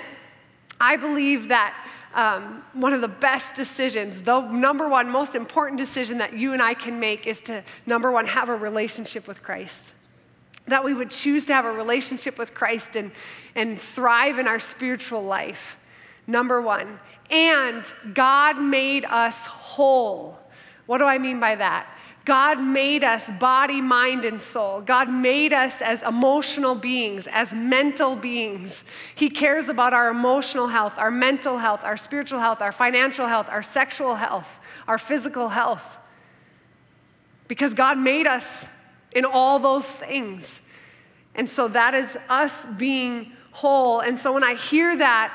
I 0.80 0.96
believe 0.96 1.48
that 1.48 1.74
um, 2.14 2.62
one 2.72 2.92
of 2.92 3.00
the 3.00 3.08
best 3.08 3.54
decisions, 3.54 4.22
the 4.22 4.40
number 4.40 4.88
one 4.88 5.10
most 5.10 5.34
important 5.34 5.78
decision 5.78 6.18
that 6.18 6.34
you 6.34 6.52
and 6.52 6.62
I 6.62 6.74
can 6.74 7.00
make 7.00 7.26
is 7.26 7.40
to, 7.42 7.64
number 7.84 8.12
one, 8.12 8.26
have 8.26 8.48
a 8.48 8.54
relationship 8.54 9.26
with 9.26 9.42
Christ. 9.42 9.92
That 10.66 10.84
we 10.84 10.94
would 10.94 11.10
choose 11.10 11.46
to 11.46 11.54
have 11.54 11.64
a 11.64 11.72
relationship 11.72 12.38
with 12.38 12.54
Christ 12.54 12.94
and, 12.94 13.10
and 13.54 13.80
thrive 13.80 14.38
in 14.38 14.46
our 14.46 14.58
spiritual 14.58 15.22
life. 15.22 15.77
Number 16.28 16.62
one. 16.62 17.00
And 17.30 17.84
God 18.14 18.60
made 18.60 19.04
us 19.04 19.46
whole. 19.46 20.38
What 20.86 20.98
do 20.98 21.04
I 21.04 21.18
mean 21.18 21.40
by 21.40 21.56
that? 21.56 21.92
God 22.24 22.60
made 22.60 23.02
us 23.04 23.30
body, 23.40 23.80
mind, 23.80 24.26
and 24.26 24.40
soul. 24.40 24.82
God 24.82 25.08
made 25.08 25.54
us 25.54 25.80
as 25.80 26.02
emotional 26.02 26.74
beings, 26.74 27.26
as 27.26 27.54
mental 27.54 28.16
beings. 28.16 28.84
He 29.14 29.30
cares 29.30 29.70
about 29.70 29.94
our 29.94 30.10
emotional 30.10 30.68
health, 30.68 30.92
our 30.98 31.10
mental 31.10 31.56
health, 31.56 31.80
our 31.84 31.96
spiritual 31.96 32.40
health, 32.40 32.60
our 32.60 32.70
financial 32.70 33.26
health, 33.26 33.48
our 33.48 33.62
sexual 33.62 34.16
health, 34.16 34.60
our 34.86 34.98
physical 34.98 35.48
health. 35.48 35.96
Because 37.48 37.72
God 37.72 37.96
made 37.96 38.26
us 38.26 38.68
in 39.12 39.24
all 39.24 39.58
those 39.58 39.86
things. 39.86 40.60
And 41.34 41.48
so 41.48 41.66
that 41.68 41.94
is 41.94 42.18
us 42.28 42.66
being 42.76 43.32
whole. 43.52 44.00
And 44.00 44.18
so 44.18 44.34
when 44.34 44.44
I 44.44 44.52
hear 44.54 44.94
that, 44.98 45.32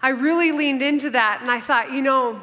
I 0.00 0.10
really 0.10 0.52
leaned 0.52 0.82
into 0.82 1.10
that 1.10 1.38
and 1.40 1.50
I 1.50 1.60
thought, 1.60 1.92
you 1.92 2.00
know, 2.00 2.40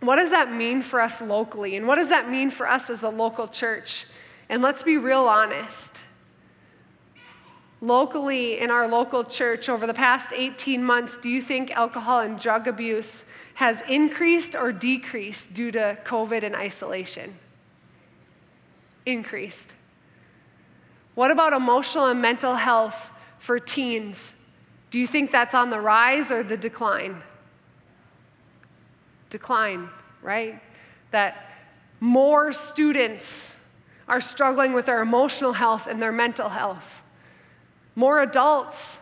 what 0.00 0.16
does 0.16 0.30
that 0.30 0.52
mean 0.52 0.82
for 0.82 1.00
us 1.00 1.20
locally? 1.20 1.76
And 1.76 1.86
what 1.86 1.96
does 1.96 2.08
that 2.10 2.30
mean 2.30 2.50
for 2.50 2.68
us 2.68 2.88
as 2.88 3.02
a 3.02 3.08
local 3.08 3.48
church? 3.48 4.06
And 4.48 4.62
let's 4.62 4.82
be 4.82 4.96
real 4.96 5.24
honest. 5.24 5.98
Locally, 7.80 8.58
in 8.58 8.70
our 8.70 8.88
local 8.88 9.24
church, 9.24 9.68
over 9.68 9.86
the 9.86 9.94
past 9.94 10.32
18 10.32 10.82
months, 10.82 11.18
do 11.18 11.28
you 11.28 11.40
think 11.40 11.70
alcohol 11.76 12.20
and 12.20 12.38
drug 12.38 12.66
abuse 12.66 13.24
has 13.54 13.82
increased 13.88 14.54
or 14.54 14.72
decreased 14.72 15.54
due 15.54 15.70
to 15.72 15.98
COVID 16.04 16.42
and 16.42 16.56
isolation? 16.56 17.34
Increased. 19.06 19.74
What 21.14 21.30
about 21.30 21.52
emotional 21.52 22.06
and 22.06 22.22
mental 22.22 22.54
health 22.54 23.12
for 23.38 23.58
teens? 23.58 24.32
Do 24.90 24.98
you 24.98 25.06
think 25.06 25.30
that's 25.30 25.54
on 25.54 25.70
the 25.70 25.80
rise 25.80 26.30
or 26.30 26.42
the 26.42 26.56
decline? 26.56 27.22
decline, 29.30 29.88
right? 30.22 30.60
That 31.10 31.50
more 32.00 32.52
students 32.52 33.50
are 34.08 34.20
struggling 34.20 34.72
with 34.72 34.86
their 34.86 35.02
emotional 35.02 35.54
health 35.54 35.86
and 35.86 36.00
their 36.00 36.12
mental 36.12 36.48
health. 36.50 37.02
More 37.94 38.22
adults 38.22 38.98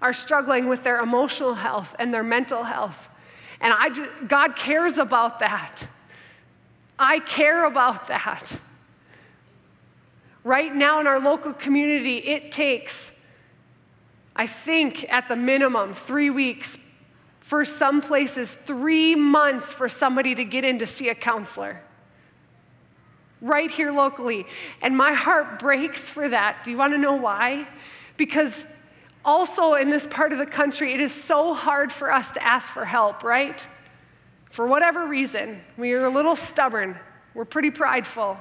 are 0.00 0.12
struggling 0.12 0.68
with 0.68 0.82
their 0.82 0.98
emotional 0.98 1.54
health 1.54 1.94
and 1.98 2.12
their 2.12 2.22
mental 2.22 2.64
health. 2.64 3.08
And 3.60 3.74
I, 3.76 4.24
God 4.26 4.56
cares 4.56 4.98
about 4.98 5.40
that. 5.40 5.86
I 6.98 7.20
care 7.20 7.64
about 7.64 8.08
that. 8.08 8.58
Right 10.44 10.74
now 10.74 11.00
in 11.00 11.06
our 11.06 11.20
local 11.20 11.52
community, 11.52 12.18
it 12.18 12.50
takes, 12.50 13.17
I 14.38 14.46
think, 14.46 15.04
at 15.12 15.26
the 15.26 15.34
minimum, 15.34 15.92
three 15.94 16.30
weeks 16.30 16.78
for 17.40 17.64
some 17.64 18.00
places, 18.00 18.52
three 18.52 19.16
months 19.16 19.72
for 19.72 19.88
somebody 19.88 20.34
to 20.36 20.44
get 20.44 20.64
in 20.64 20.78
to 20.78 20.86
see 20.86 21.08
a 21.08 21.14
counselor. 21.14 21.82
Right 23.40 23.70
here 23.70 23.90
locally. 23.90 24.46
And 24.80 24.96
my 24.96 25.12
heart 25.12 25.58
breaks 25.58 25.98
for 25.98 26.28
that. 26.28 26.62
Do 26.62 26.70
you 26.70 26.76
want 26.76 26.92
to 26.92 26.98
know 26.98 27.14
why? 27.14 27.66
Because 28.16 28.64
also 29.24 29.74
in 29.74 29.90
this 29.90 30.06
part 30.06 30.32
of 30.32 30.38
the 30.38 30.46
country, 30.46 30.92
it 30.92 31.00
is 31.00 31.12
so 31.12 31.52
hard 31.52 31.90
for 31.90 32.12
us 32.12 32.30
to 32.32 32.42
ask 32.42 32.68
for 32.68 32.84
help, 32.84 33.24
right? 33.24 33.66
For 34.50 34.66
whatever 34.66 35.06
reason, 35.06 35.60
we 35.76 35.92
are 35.92 36.04
a 36.04 36.10
little 36.10 36.36
stubborn. 36.36 36.98
We're 37.34 37.44
pretty 37.44 37.70
prideful. 37.70 38.38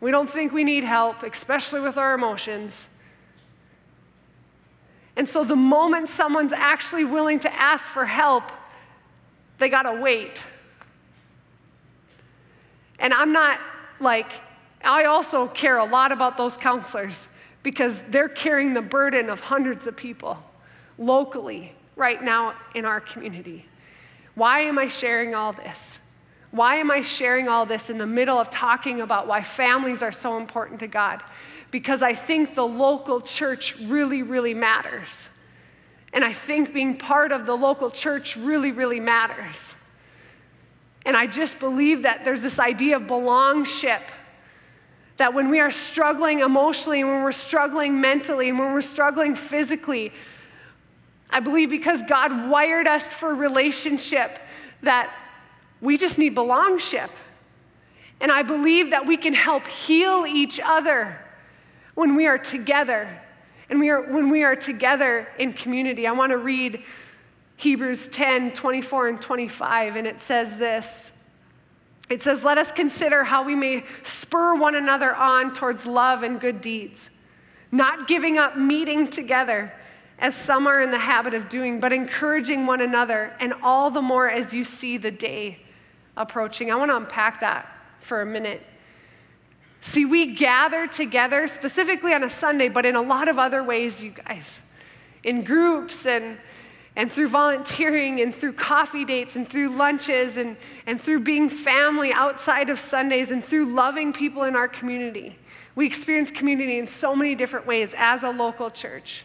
We 0.00 0.10
don't 0.10 0.28
think 0.28 0.52
we 0.52 0.64
need 0.64 0.84
help, 0.84 1.22
especially 1.22 1.80
with 1.80 1.96
our 1.96 2.14
emotions. 2.14 2.88
And 5.16 5.28
so 5.28 5.44
the 5.44 5.56
moment 5.56 6.08
someone's 6.08 6.52
actually 6.52 7.04
willing 7.04 7.40
to 7.40 7.52
ask 7.52 7.84
for 7.84 8.06
help, 8.06 8.50
they 9.58 9.68
gotta 9.68 9.92
wait. 9.92 10.42
And 12.98 13.12
I'm 13.12 13.32
not 13.32 13.60
like, 14.00 14.32
I 14.84 15.04
also 15.04 15.48
care 15.48 15.78
a 15.78 15.84
lot 15.84 16.12
about 16.12 16.36
those 16.36 16.56
counselors 16.56 17.28
because 17.62 18.02
they're 18.02 18.28
carrying 18.28 18.74
the 18.74 18.82
burden 18.82 19.28
of 19.28 19.40
hundreds 19.40 19.86
of 19.86 19.96
people 19.96 20.38
locally 20.98 21.74
right 21.96 22.22
now 22.22 22.54
in 22.74 22.84
our 22.84 23.00
community. 23.00 23.66
Why 24.34 24.60
am 24.60 24.78
I 24.78 24.88
sharing 24.88 25.34
all 25.34 25.52
this? 25.52 25.98
Why 26.50 26.76
am 26.76 26.90
I 26.90 27.02
sharing 27.02 27.48
all 27.48 27.66
this 27.66 27.90
in 27.90 27.98
the 27.98 28.06
middle 28.06 28.38
of 28.38 28.50
talking 28.50 29.00
about 29.00 29.26
why 29.26 29.42
families 29.42 30.02
are 30.02 30.12
so 30.12 30.36
important 30.36 30.80
to 30.80 30.86
God? 30.86 31.22
Because 31.72 32.02
I 32.02 32.12
think 32.14 32.54
the 32.54 32.66
local 32.66 33.20
church 33.22 33.76
really, 33.80 34.22
really 34.22 34.54
matters. 34.54 35.30
And 36.12 36.22
I 36.22 36.32
think 36.32 36.74
being 36.74 36.98
part 36.98 37.32
of 37.32 37.46
the 37.46 37.56
local 37.56 37.90
church 37.90 38.36
really, 38.36 38.70
really 38.70 39.00
matters. 39.00 39.74
And 41.06 41.16
I 41.16 41.26
just 41.26 41.58
believe 41.58 42.02
that 42.02 42.24
there's 42.24 42.42
this 42.42 42.58
idea 42.58 42.96
of 42.96 43.06
belongship. 43.06 44.02
That 45.16 45.32
when 45.32 45.48
we 45.48 45.60
are 45.60 45.70
struggling 45.70 46.40
emotionally, 46.40 47.02
when 47.04 47.22
we're 47.22 47.32
struggling 47.32 48.00
mentally, 48.00 48.50
and 48.50 48.58
when 48.58 48.74
we're 48.74 48.82
struggling 48.82 49.34
physically, 49.34 50.12
I 51.30 51.40
believe 51.40 51.70
because 51.70 52.02
God 52.02 52.50
wired 52.50 52.86
us 52.86 53.14
for 53.14 53.34
relationship, 53.34 54.38
that 54.82 55.10
we 55.80 55.96
just 55.96 56.18
need 56.18 56.34
belongship. 56.34 57.10
And 58.20 58.30
I 58.30 58.42
believe 58.42 58.90
that 58.90 59.06
we 59.06 59.16
can 59.16 59.32
help 59.32 59.66
heal 59.66 60.26
each 60.26 60.60
other 60.62 61.18
when 61.94 62.16
we 62.16 62.26
are 62.26 62.38
together 62.38 63.20
and 63.68 63.80
we 63.80 63.90
are, 63.90 64.02
when 64.02 64.28
we 64.28 64.44
are 64.44 64.56
together 64.56 65.28
in 65.38 65.52
community. 65.52 66.06
I 66.06 66.12
want 66.12 66.30
to 66.30 66.38
read 66.38 66.82
Hebrews 67.56 68.08
10 68.08 68.52
24 68.52 69.08
and 69.08 69.20
25, 69.20 69.96
and 69.96 70.06
it 70.06 70.20
says 70.20 70.58
this. 70.58 71.12
It 72.10 72.22
says, 72.22 72.44
Let 72.44 72.58
us 72.58 72.70
consider 72.72 73.24
how 73.24 73.44
we 73.44 73.54
may 73.54 73.84
spur 74.04 74.54
one 74.54 74.74
another 74.74 75.14
on 75.14 75.54
towards 75.54 75.86
love 75.86 76.22
and 76.22 76.40
good 76.40 76.60
deeds, 76.60 77.08
not 77.70 78.06
giving 78.06 78.36
up 78.36 78.56
meeting 78.56 79.06
together 79.06 79.72
as 80.18 80.34
some 80.34 80.66
are 80.66 80.80
in 80.80 80.90
the 80.90 80.98
habit 80.98 81.34
of 81.34 81.48
doing, 81.48 81.80
but 81.80 81.92
encouraging 81.92 82.66
one 82.66 82.80
another, 82.80 83.34
and 83.40 83.54
all 83.62 83.90
the 83.90 84.02
more 84.02 84.28
as 84.28 84.52
you 84.52 84.64
see 84.64 84.96
the 84.96 85.10
day 85.10 85.58
approaching. 86.16 86.70
I 86.70 86.74
want 86.74 86.90
to 86.90 86.96
unpack 86.96 87.40
that 87.40 87.68
for 88.00 88.20
a 88.20 88.26
minute. 88.26 88.62
See, 89.82 90.04
we 90.04 90.34
gather 90.34 90.86
together 90.86 91.48
specifically 91.48 92.14
on 92.14 92.22
a 92.22 92.30
Sunday, 92.30 92.68
but 92.68 92.86
in 92.86 92.94
a 92.94 93.02
lot 93.02 93.28
of 93.28 93.38
other 93.38 93.64
ways, 93.64 94.00
you 94.02 94.12
guys, 94.12 94.60
in 95.24 95.42
groups 95.42 96.06
and, 96.06 96.38
and 96.94 97.10
through 97.10 97.28
volunteering 97.28 98.20
and 98.20 98.32
through 98.32 98.52
coffee 98.52 99.04
dates 99.04 99.34
and 99.34 99.46
through 99.46 99.70
lunches 99.76 100.36
and, 100.36 100.56
and 100.86 101.00
through 101.00 101.20
being 101.20 101.48
family 101.48 102.12
outside 102.12 102.70
of 102.70 102.78
Sundays 102.78 103.32
and 103.32 103.44
through 103.44 103.74
loving 103.74 104.12
people 104.12 104.44
in 104.44 104.54
our 104.54 104.68
community. 104.68 105.36
We 105.74 105.86
experience 105.86 106.30
community 106.30 106.78
in 106.78 106.86
so 106.86 107.16
many 107.16 107.34
different 107.34 107.66
ways 107.66 107.92
as 107.96 108.22
a 108.22 108.30
local 108.30 108.70
church. 108.70 109.24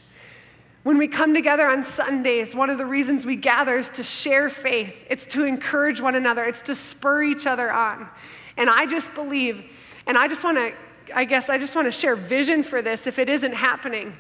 When 0.82 0.98
we 0.98 1.08
come 1.08 1.36
together 1.36 1.68
on 1.68 1.84
Sundays, 1.84 2.56
one 2.56 2.72
of 2.72 2.80
the 2.80 2.86
reasons 2.86 3.28
we 3.28 3.36
gather 3.36 3.78
is 3.78 3.90
to 3.92 4.04
share 4.04 4.50
faith. 4.50 5.06
It's 5.08 5.28
to 5.28 5.44
encourage 5.44 6.02
one 6.02 6.16
another, 6.16 6.46
it's 6.46 6.62
to 6.64 6.74
spur 6.74 7.24
each 7.24 7.46
other 7.46 7.72
on. 7.72 8.10
And 8.56 8.72
I 8.72 8.88
just 8.88 9.14
believe 9.14 9.87
and 10.08 10.18
I 10.18 10.28
just 10.28 10.44
want 10.44 10.58
to, 10.58 10.74
I 11.14 11.26
guess, 11.26 11.50
I 11.50 11.58
just 11.58 11.76
want 11.76 11.86
to 11.88 11.92
share 11.92 12.16
vision 12.16 12.64
for 12.64 12.82
this 12.82 13.06
if 13.06 13.20
it 13.20 13.30
isn't 13.30 13.54
happening. 13.54 14.18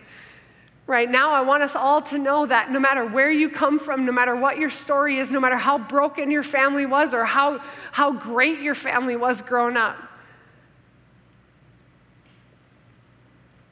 Right 0.86 1.10
now, 1.10 1.32
I 1.32 1.42
want 1.42 1.64
us 1.64 1.76
all 1.76 2.02
to 2.04 2.18
know 2.18 2.46
that 2.46 2.72
no 2.72 2.80
matter 2.80 3.06
where 3.06 3.32
you 3.32 3.50
come 3.50 3.80
from, 3.80 4.06
no 4.06 4.12
matter 4.12 4.36
what 4.36 4.58
your 4.58 4.70
story 4.70 5.18
is, 5.18 5.32
no 5.32 5.40
matter 5.40 5.58
how 5.58 5.78
broken 5.78 6.32
your 6.32 6.44
family 6.44 6.86
was 6.86 7.14
or 7.14 7.26
how, 7.26 7.60
how 7.92 8.12
great 8.12 8.60
your 8.60 8.76
family 8.76 9.16
was 9.16 9.42
growing 9.42 9.76
up, 9.76 9.98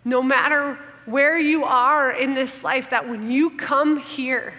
no 0.04 0.22
matter 0.22 0.78
where 1.06 1.38
you 1.38 1.64
are 1.64 2.12
in 2.12 2.34
this 2.34 2.64
life, 2.64 2.90
that 2.90 3.08
when 3.08 3.32
you 3.32 3.52
come 3.52 3.98
here 3.98 4.54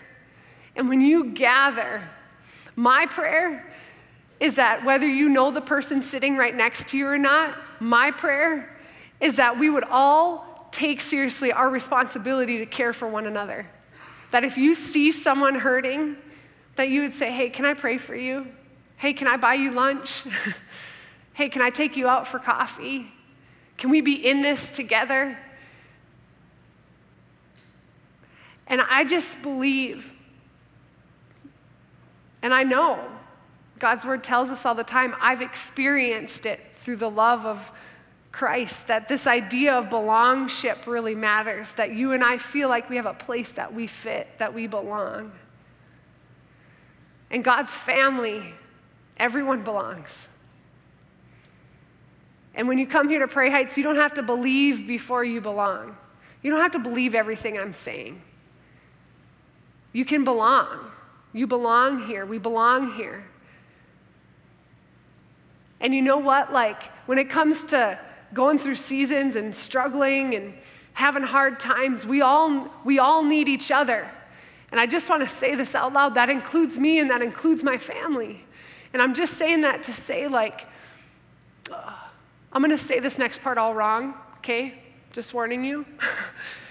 and 0.74 0.88
when 0.88 1.00
you 1.00 1.32
gather, 1.32 2.08
my 2.74 3.06
prayer 3.06 3.64
is 4.38 4.56
that 4.56 4.84
whether 4.84 5.06
you 5.06 5.28
know 5.28 5.50
the 5.50 5.60
person 5.60 6.02
sitting 6.02 6.36
right 6.36 6.54
next 6.54 6.88
to 6.88 6.98
you 6.98 7.06
or 7.06 7.18
not, 7.18 7.56
my 7.80 8.10
prayer 8.10 8.76
is 9.20 9.36
that 9.36 9.58
we 9.58 9.70
would 9.70 9.84
all 9.84 10.68
take 10.72 11.00
seriously 11.00 11.52
our 11.52 11.70
responsibility 11.70 12.58
to 12.58 12.66
care 12.66 12.92
for 12.92 13.08
one 13.08 13.26
another. 13.26 13.66
That 14.30 14.44
if 14.44 14.58
you 14.58 14.74
see 14.74 15.12
someone 15.12 15.54
hurting, 15.54 16.16
that 16.76 16.90
you 16.90 17.02
would 17.02 17.14
say, 17.14 17.32
Hey, 17.32 17.48
can 17.48 17.64
I 17.64 17.74
pray 17.74 17.96
for 17.96 18.14
you? 18.14 18.46
Hey, 18.98 19.12
can 19.12 19.26
I 19.26 19.36
buy 19.36 19.54
you 19.54 19.70
lunch? 19.70 20.24
hey, 21.34 21.48
can 21.48 21.62
I 21.62 21.70
take 21.70 21.96
you 21.96 22.08
out 22.08 22.26
for 22.26 22.38
coffee? 22.38 23.10
Can 23.78 23.90
we 23.90 24.00
be 24.00 24.14
in 24.14 24.42
this 24.42 24.70
together? 24.70 25.38
And 28.66 28.80
I 28.82 29.04
just 29.04 29.42
believe 29.42 30.12
And 32.46 32.54
I 32.54 32.62
know 32.62 33.00
God's 33.78 34.04
word 34.04 34.24
tells 34.24 34.50
us 34.50 34.64
all 34.64 34.74
the 34.74 34.84
time, 34.84 35.14
I've 35.20 35.42
experienced 35.42 36.46
it 36.46 36.60
through 36.76 36.96
the 36.96 37.10
love 37.10 37.44
of 37.44 37.72
Christ, 38.32 38.86
that 38.88 39.08
this 39.08 39.26
idea 39.26 39.74
of 39.74 39.88
belongship 39.88 40.86
really 40.86 41.14
matters, 41.14 41.72
that 41.72 41.94
you 41.94 42.12
and 42.12 42.22
I 42.22 42.38
feel 42.38 42.68
like 42.68 42.90
we 42.90 42.96
have 42.96 43.06
a 43.06 43.14
place 43.14 43.52
that 43.52 43.72
we 43.74 43.86
fit, 43.86 44.28
that 44.38 44.52
we 44.52 44.66
belong. 44.66 45.32
In 47.30 47.42
God's 47.42 47.72
family, 47.72 48.42
everyone 49.16 49.64
belongs. 49.64 50.28
And 52.54 52.68
when 52.68 52.78
you 52.78 52.86
come 52.86 53.08
here 53.08 53.20
to 53.20 53.28
Prairie 53.28 53.50
Heights, 53.50 53.76
you 53.76 53.82
don't 53.82 53.96
have 53.96 54.14
to 54.14 54.22
believe 54.22 54.86
before 54.86 55.24
you 55.24 55.40
belong. 55.40 55.96
You 56.42 56.50
don't 56.50 56.60
have 56.60 56.72
to 56.72 56.78
believe 56.78 57.14
everything 57.14 57.58
I'm 57.58 57.72
saying. 57.72 58.22
You 59.92 60.04
can 60.04 60.24
belong. 60.24 60.92
You 61.32 61.46
belong 61.46 62.06
here. 62.06 62.24
We 62.24 62.38
belong 62.38 62.94
here. 62.94 63.24
And 65.80 65.94
you 65.94 66.02
know 66.02 66.18
what? 66.18 66.52
Like, 66.52 66.82
when 67.06 67.18
it 67.18 67.28
comes 67.28 67.64
to 67.66 67.98
going 68.32 68.58
through 68.58 68.76
seasons 68.76 69.36
and 69.36 69.54
struggling 69.54 70.34
and 70.34 70.54
having 70.94 71.22
hard 71.22 71.60
times, 71.60 72.06
we 72.06 72.22
all, 72.22 72.68
we 72.84 72.98
all 72.98 73.22
need 73.22 73.48
each 73.48 73.70
other. 73.70 74.10
And 74.70 74.80
I 74.80 74.86
just 74.86 75.08
want 75.08 75.22
to 75.22 75.28
say 75.28 75.54
this 75.54 75.74
out 75.74 75.92
loud. 75.92 76.14
That 76.14 76.28
includes 76.28 76.78
me 76.78 76.98
and 76.98 77.10
that 77.10 77.22
includes 77.22 77.62
my 77.62 77.78
family. 77.78 78.44
And 78.92 79.00
I'm 79.02 79.14
just 79.14 79.34
saying 79.34 79.60
that 79.60 79.82
to 79.84 79.92
say, 79.92 80.26
like, 80.26 80.66
I'm 81.70 82.62
going 82.62 82.70
to 82.70 82.78
say 82.78 83.00
this 83.00 83.18
next 83.18 83.42
part 83.42 83.58
all 83.58 83.74
wrong, 83.74 84.14
okay? 84.38 84.74
Just 85.12 85.34
warning 85.34 85.64
you. 85.64 85.84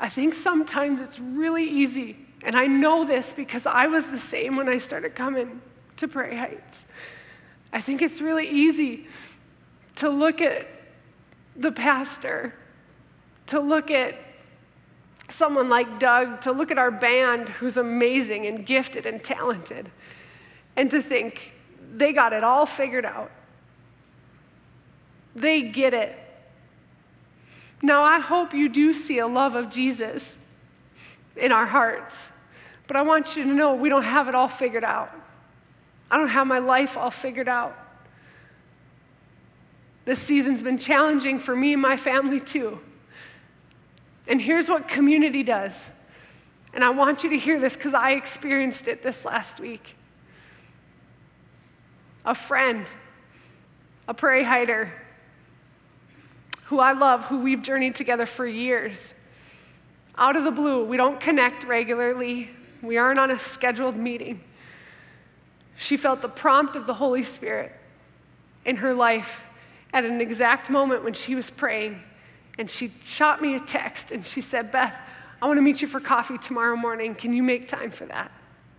I 0.00 0.08
think 0.08 0.34
sometimes 0.34 1.00
it's 1.00 1.20
really 1.20 1.64
easy, 1.64 2.16
and 2.42 2.56
I 2.56 2.66
know 2.66 3.04
this 3.04 3.34
because 3.34 3.66
I 3.66 3.86
was 3.86 4.06
the 4.06 4.18
same 4.18 4.56
when 4.56 4.66
I 4.68 4.78
started 4.78 5.14
coming 5.14 5.60
to 5.98 6.08
Prairie 6.08 6.38
Heights. 6.38 6.86
I 7.72 7.82
think 7.82 8.00
it's 8.00 8.22
really 8.22 8.48
easy 8.48 9.06
to 9.96 10.08
look 10.08 10.40
at 10.40 10.66
the 11.54 11.70
pastor, 11.70 12.54
to 13.48 13.60
look 13.60 13.90
at 13.90 14.14
someone 15.28 15.68
like 15.68 15.98
Doug, 15.98 16.40
to 16.40 16.52
look 16.52 16.70
at 16.70 16.78
our 16.78 16.90
band 16.90 17.50
who's 17.50 17.76
amazing 17.76 18.46
and 18.46 18.64
gifted 18.64 19.04
and 19.04 19.22
talented, 19.22 19.90
and 20.76 20.90
to 20.90 21.02
think 21.02 21.52
they 21.94 22.14
got 22.14 22.32
it 22.32 22.42
all 22.42 22.64
figured 22.64 23.04
out. 23.04 23.30
They 25.34 25.60
get 25.62 25.92
it. 25.92 26.18
Now, 27.82 28.02
I 28.02 28.18
hope 28.18 28.52
you 28.52 28.68
do 28.68 28.92
see 28.92 29.18
a 29.18 29.26
love 29.26 29.54
of 29.54 29.70
Jesus 29.70 30.36
in 31.36 31.52
our 31.52 31.66
hearts, 31.66 32.32
but 32.86 32.96
I 32.96 33.02
want 33.02 33.36
you 33.36 33.44
to 33.44 33.48
know 33.48 33.74
we 33.74 33.88
don't 33.88 34.02
have 34.02 34.28
it 34.28 34.34
all 34.34 34.48
figured 34.48 34.84
out. 34.84 35.10
I 36.10 36.16
don't 36.16 36.28
have 36.28 36.46
my 36.46 36.58
life 36.58 36.96
all 36.96 37.10
figured 37.10 37.48
out. 37.48 37.76
This 40.04 40.18
season's 40.18 40.62
been 40.62 40.78
challenging 40.78 41.38
for 41.38 41.54
me 41.54 41.72
and 41.72 41.80
my 41.80 41.96
family 41.96 42.40
too. 42.40 42.80
And 44.26 44.40
here's 44.40 44.68
what 44.68 44.88
community 44.88 45.42
does. 45.42 45.90
And 46.72 46.84
I 46.84 46.90
want 46.90 47.24
you 47.24 47.30
to 47.30 47.38
hear 47.38 47.58
this 47.58 47.74
because 47.74 47.94
I 47.94 48.12
experienced 48.12 48.88
it 48.88 49.02
this 49.02 49.24
last 49.24 49.60
week. 49.60 49.96
A 52.24 52.34
friend, 52.34 52.86
a 54.06 54.14
prairie 54.14 54.44
hider, 54.44 54.92
who 56.70 56.78
I 56.78 56.92
love, 56.92 57.24
who 57.24 57.40
we've 57.40 57.62
journeyed 57.62 57.96
together 57.96 58.24
for 58.24 58.46
years. 58.46 59.12
Out 60.16 60.36
of 60.36 60.44
the 60.44 60.52
blue, 60.52 60.84
we 60.84 60.96
don't 60.96 61.18
connect 61.18 61.64
regularly, 61.64 62.48
we 62.80 62.96
aren't 62.96 63.18
on 63.18 63.32
a 63.32 63.38
scheduled 63.40 63.96
meeting. 63.96 64.40
She 65.76 65.96
felt 65.96 66.22
the 66.22 66.28
prompt 66.28 66.76
of 66.76 66.86
the 66.86 66.94
Holy 66.94 67.24
Spirit 67.24 67.72
in 68.64 68.76
her 68.76 68.94
life 68.94 69.42
at 69.92 70.04
an 70.04 70.20
exact 70.20 70.70
moment 70.70 71.02
when 71.02 71.12
she 71.12 71.34
was 71.34 71.50
praying. 71.50 72.00
And 72.56 72.70
she 72.70 72.92
shot 73.04 73.42
me 73.42 73.56
a 73.56 73.60
text 73.60 74.12
and 74.12 74.24
she 74.24 74.40
said, 74.40 74.70
Beth, 74.70 74.96
I 75.42 75.48
want 75.48 75.58
to 75.58 75.62
meet 75.62 75.82
you 75.82 75.88
for 75.88 75.98
coffee 75.98 76.38
tomorrow 76.38 76.76
morning. 76.76 77.16
Can 77.16 77.32
you 77.32 77.42
make 77.42 77.66
time 77.66 77.90
for 77.90 78.06
that? 78.06 78.30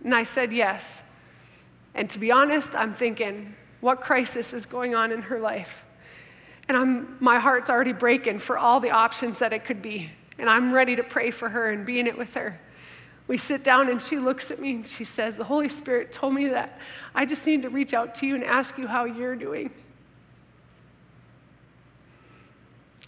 And 0.02 0.14
I 0.14 0.24
said, 0.24 0.50
yes. 0.50 1.02
And 1.94 2.08
to 2.08 2.18
be 2.18 2.32
honest, 2.32 2.74
I'm 2.74 2.94
thinking, 2.94 3.54
what 3.82 4.00
crisis 4.00 4.54
is 4.54 4.64
going 4.64 4.94
on 4.94 5.12
in 5.12 5.22
her 5.22 5.38
life? 5.38 5.84
And 6.68 6.76
I'm, 6.76 7.16
my 7.20 7.38
heart's 7.38 7.68
already 7.68 7.92
breaking 7.92 8.38
for 8.38 8.56
all 8.56 8.80
the 8.80 8.90
options 8.90 9.38
that 9.38 9.52
it 9.52 9.64
could 9.64 9.82
be. 9.82 10.10
And 10.38 10.48
I'm 10.48 10.72
ready 10.72 10.96
to 10.96 11.02
pray 11.02 11.30
for 11.30 11.48
her 11.48 11.70
and 11.70 11.84
be 11.84 12.00
in 12.00 12.06
it 12.06 12.16
with 12.16 12.34
her. 12.34 12.60
We 13.28 13.38
sit 13.38 13.62
down 13.62 13.88
and 13.88 14.02
she 14.02 14.18
looks 14.18 14.50
at 14.50 14.60
me 14.60 14.72
and 14.76 14.88
she 14.88 15.04
says, 15.04 15.36
The 15.36 15.44
Holy 15.44 15.68
Spirit 15.68 16.12
told 16.12 16.34
me 16.34 16.48
that 16.48 16.78
I 17.14 17.24
just 17.24 17.46
need 17.46 17.62
to 17.62 17.68
reach 17.68 17.94
out 17.94 18.14
to 18.16 18.26
you 18.26 18.34
and 18.34 18.44
ask 18.44 18.78
you 18.78 18.86
how 18.86 19.04
you're 19.04 19.36
doing. 19.36 19.70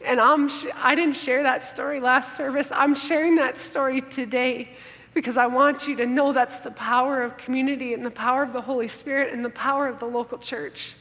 And 0.05 0.21
I'm 0.21 0.51
I 0.77 0.95
didn't 0.95 1.17
share 1.17 1.43
that 1.45 1.65
story 1.65 1.99
last 1.99 2.37
service. 2.37 2.71
I'm 2.73 2.95
sharing 2.95 3.37
that 3.37 3.59
story 3.59 4.01
today 4.03 4.69
because 5.15 5.37
I 5.37 5.47
want 5.47 5.89
you 5.89 5.97
to 5.97 6.07
know 6.07 6.33
that's 6.33 6.59
the 6.59 6.71
power 6.71 7.23
of 7.23 7.37
community 7.37 7.95
and 7.95 8.05
the 8.05 8.11
power 8.11 8.43
of 8.43 8.53
the 8.53 8.61
Holy 8.61 8.89
Spirit 8.89 9.33
and 9.33 9.45
the 9.45 9.51
power 9.51 9.89
of 9.89 10.01
the 10.01 10.07
local 10.07 10.39
church. 10.39 10.95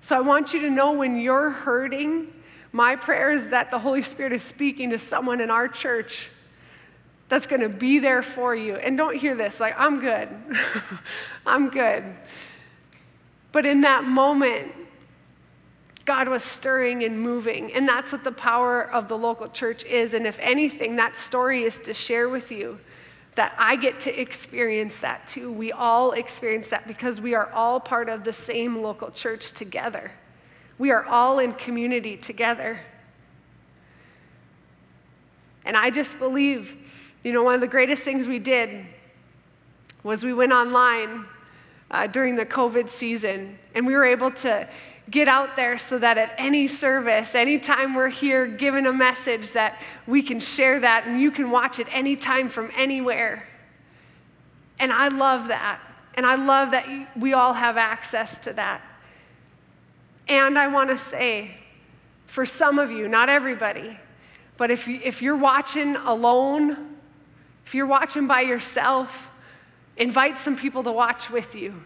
So 0.00 0.16
I 0.16 0.20
want 0.20 0.52
you 0.52 0.60
to 0.62 0.70
know 0.70 0.92
when 0.92 1.18
you're 1.20 1.50
hurting, 1.50 2.32
my 2.72 2.96
prayer 2.96 3.30
is 3.30 3.50
that 3.50 3.70
the 3.70 3.78
Holy 3.78 4.02
Spirit 4.02 4.32
is 4.32 4.42
speaking 4.42 4.90
to 4.90 4.98
someone 4.98 5.40
in 5.40 5.50
our 5.50 5.68
church 5.68 6.30
that's 7.28 7.46
going 7.46 7.60
to 7.60 7.68
be 7.68 7.98
there 7.98 8.22
for 8.22 8.54
you. 8.54 8.76
And 8.76 8.96
don't 8.96 9.16
hear 9.16 9.34
this 9.34 9.60
like, 9.60 9.78
I'm 9.78 10.00
good. 10.00 10.28
I'm 11.46 11.68
good. 11.68 12.04
But 13.52 13.66
in 13.66 13.82
that 13.82 14.04
moment, 14.04 14.72
God 16.04 16.28
was 16.28 16.42
stirring 16.42 17.04
and 17.04 17.20
moving. 17.20 17.72
And 17.72 17.86
that's 17.86 18.12
what 18.12 18.24
the 18.24 18.32
power 18.32 18.82
of 18.82 19.08
the 19.08 19.18
local 19.18 19.48
church 19.48 19.84
is. 19.84 20.14
And 20.14 20.26
if 20.26 20.38
anything, 20.40 20.96
that 20.96 21.16
story 21.16 21.64
is 21.64 21.78
to 21.80 21.92
share 21.92 22.28
with 22.28 22.50
you 22.50 22.78
that 23.38 23.54
I 23.56 23.76
get 23.76 24.00
to 24.00 24.20
experience 24.20 24.98
that 24.98 25.28
too. 25.28 25.52
We 25.52 25.70
all 25.70 26.10
experience 26.10 26.66
that 26.70 26.88
because 26.88 27.20
we 27.20 27.36
are 27.36 27.48
all 27.52 27.78
part 27.78 28.08
of 28.08 28.24
the 28.24 28.32
same 28.32 28.82
local 28.82 29.12
church 29.12 29.52
together. 29.52 30.10
We 30.76 30.90
are 30.90 31.04
all 31.04 31.38
in 31.38 31.52
community 31.52 32.16
together. 32.16 32.80
And 35.64 35.76
I 35.76 35.90
just 35.90 36.18
believe, 36.18 36.74
you 37.22 37.32
know, 37.32 37.44
one 37.44 37.54
of 37.54 37.60
the 37.60 37.68
greatest 37.68 38.02
things 38.02 38.26
we 38.26 38.40
did 38.40 38.84
was 40.02 40.24
we 40.24 40.34
went 40.34 40.50
online 40.50 41.24
uh, 41.92 42.08
during 42.08 42.34
the 42.34 42.44
COVID 42.44 42.88
season 42.88 43.56
and 43.72 43.86
we 43.86 43.94
were 43.94 44.04
able 44.04 44.32
to 44.32 44.68
get 45.10 45.28
out 45.28 45.56
there 45.56 45.78
so 45.78 45.98
that 45.98 46.18
at 46.18 46.34
any 46.38 46.66
service, 46.66 47.34
anytime 47.34 47.94
we're 47.94 48.08
here 48.08 48.46
giving 48.46 48.86
a 48.86 48.92
message, 48.92 49.52
that 49.52 49.80
we 50.06 50.22
can 50.22 50.40
share 50.40 50.80
that 50.80 51.06
and 51.06 51.20
you 51.20 51.30
can 51.30 51.50
watch 51.50 51.78
it 51.78 51.86
anytime 51.94 52.48
from 52.48 52.70
anywhere. 52.76 53.48
And 54.78 54.92
I 54.92 55.08
love 55.08 55.48
that. 55.48 55.80
And 56.14 56.26
I 56.26 56.34
love 56.34 56.72
that 56.72 56.86
we 57.16 57.32
all 57.32 57.52
have 57.52 57.76
access 57.76 58.38
to 58.40 58.52
that. 58.54 58.82
And 60.28 60.58
I 60.58 60.66
want 60.66 60.90
to 60.90 60.98
say, 60.98 61.54
for 62.26 62.44
some 62.44 62.78
of 62.78 62.90
you, 62.90 63.08
not 63.08 63.28
everybody, 63.28 63.98
but 64.56 64.70
if, 64.70 64.88
if 64.88 65.22
you're 65.22 65.36
watching 65.36 65.96
alone, 65.96 66.96
if 67.64 67.74
you're 67.74 67.86
watching 67.86 68.26
by 68.26 68.42
yourself, 68.42 69.30
invite 69.96 70.36
some 70.36 70.56
people 70.56 70.82
to 70.82 70.92
watch 70.92 71.30
with 71.30 71.54
you. 71.54 71.82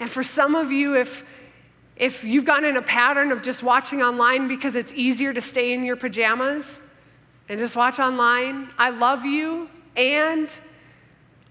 And 0.00 0.10
for 0.10 0.22
some 0.22 0.54
of 0.54 0.72
you, 0.72 0.96
if 0.96 1.24
if 1.96 2.24
you've 2.24 2.44
gotten 2.44 2.68
in 2.68 2.76
a 2.76 2.82
pattern 2.82 3.32
of 3.32 3.42
just 3.42 3.62
watching 3.62 4.02
online 4.02 4.48
because 4.48 4.76
it's 4.76 4.92
easier 4.92 5.32
to 5.32 5.40
stay 5.40 5.72
in 5.72 5.84
your 5.84 5.96
pajamas 5.96 6.80
and 7.48 7.58
just 7.58 7.76
watch 7.76 7.98
online, 7.98 8.68
I 8.78 8.90
love 8.90 9.24
you. 9.24 9.68
And 9.96 10.48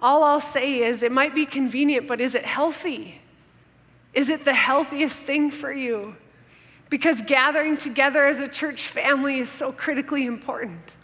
all 0.01 0.23
I'll 0.23 0.41
say 0.41 0.80
is 0.80 1.04
it 1.04 1.12
might 1.12 1.36
be 1.36 1.45
convenient, 1.45 2.08
but 2.08 2.19
is 2.19 2.34
it 2.34 2.43
healthy? 2.43 3.21
Is 4.13 4.30
it 4.30 4.43
the 4.43 4.54
healthiest 4.54 5.15
thing 5.15 5.51
for 5.51 5.71
you? 5.71 6.15
Because 6.89 7.21
gathering 7.21 7.77
together 7.77 8.25
as 8.25 8.39
a 8.39 8.47
church 8.47 8.88
family 8.88 9.39
is 9.39 9.49
so 9.49 9.71
critically 9.71 10.25
important. 10.25 10.95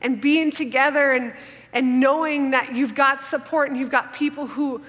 And 0.00 0.20
being 0.20 0.50
together 0.50 1.12
and, 1.12 1.32
and 1.72 1.98
knowing 1.98 2.50
that 2.50 2.74
you've 2.74 2.94
got 2.94 3.24
support 3.24 3.70
and 3.70 3.78
you've 3.78 3.90
got 3.90 4.12
people 4.12 4.46
who, 4.46 4.82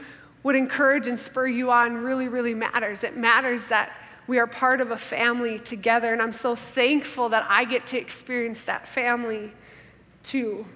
would 0.45 0.55
encourage 0.55 1.07
and 1.07 1.19
spur 1.19 1.47
you 1.47 1.71
on 1.71 1.97
really, 1.97 2.27
really 2.27 2.53
matters. 2.53 3.03
It 3.03 3.17
matters 3.17 3.63
that 3.69 3.91
we 4.27 4.37
are 4.37 4.45
part 4.45 4.79
of 4.79 4.91
a 4.91 4.97
family 4.97 5.57
together, 5.57 6.13
and 6.13 6.21
I'm 6.21 6.33
so 6.33 6.55
thankful 6.55 7.29
that 7.29 7.43
I 7.49 7.65
get 7.65 7.87
to 7.87 7.97
experience 7.97 8.61
that 8.63 8.87
family 8.87 9.51
too. 10.21 10.67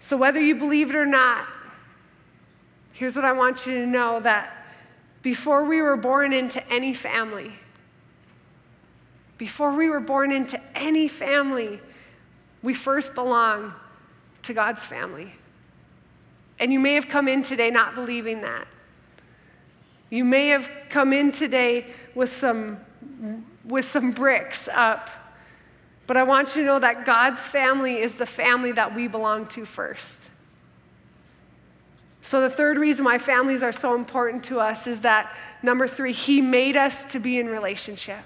So, 0.00 0.18
whether 0.18 0.38
you 0.38 0.54
believe 0.54 0.90
it 0.90 0.96
or 0.96 1.06
not, 1.06 1.46
here's 2.92 3.16
what 3.16 3.24
I 3.24 3.32
want 3.32 3.66
you 3.66 3.72
to 3.72 3.86
know 3.86 4.20
that 4.20 4.66
before 5.22 5.64
we 5.64 5.80
were 5.80 5.96
born 5.96 6.34
into 6.34 6.62
any 6.70 6.92
family, 6.92 7.52
Before 9.38 9.72
we 9.72 9.88
were 9.88 10.00
born 10.00 10.30
into 10.30 10.60
any 10.74 11.08
family, 11.08 11.80
we 12.62 12.74
first 12.74 13.14
belong 13.14 13.72
to 14.42 14.52
God's 14.52 14.84
family. 14.84 15.32
And 16.60 16.70
you 16.72 16.78
may 16.78 16.92
have 16.92 17.08
come 17.08 17.26
in 17.26 17.42
today 17.42 17.70
not 17.70 17.94
believing 17.94 18.42
that. 18.42 18.68
You 20.10 20.24
may 20.24 20.48
have 20.48 20.70
come 20.90 21.12
in 21.14 21.32
today 21.32 21.86
with 22.14 22.36
some, 22.36 22.78
with 23.64 23.86
some 23.86 24.12
bricks 24.12 24.68
up. 24.68 25.08
But 26.06 26.16
I 26.18 26.22
want 26.22 26.54
you 26.54 26.62
to 26.62 26.66
know 26.66 26.78
that 26.78 27.06
God's 27.06 27.40
family 27.40 28.00
is 28.00 28.14
the 28.16 28.26
family 28.26 28.72
that 28.72 28.94
we 28.94 29.08
belong 29.08 29.46
to 29.48 29.64
first. 29.64 30.28
So, 32.20 32.42
the 32.42 32.50
third 32.50 32.78
reason 32.78 33.04
why 33.04 33.18
families 33.18 33.62
are 33.62 33.72
so 33.72 33.94
important 33.94 34.44
to 34.44 34.60
us 34.60 34.86
is 34.86 35.00
that 35.00 35.34
number 35.62 35.88
three, 35.88 36.12
He 36.12 36.40
made 36.40 36.76
us 36.76 37.04
to 37.12 37.20
be 37.20 37.38
in 37.38 37.48
relationship. 37.48 38.20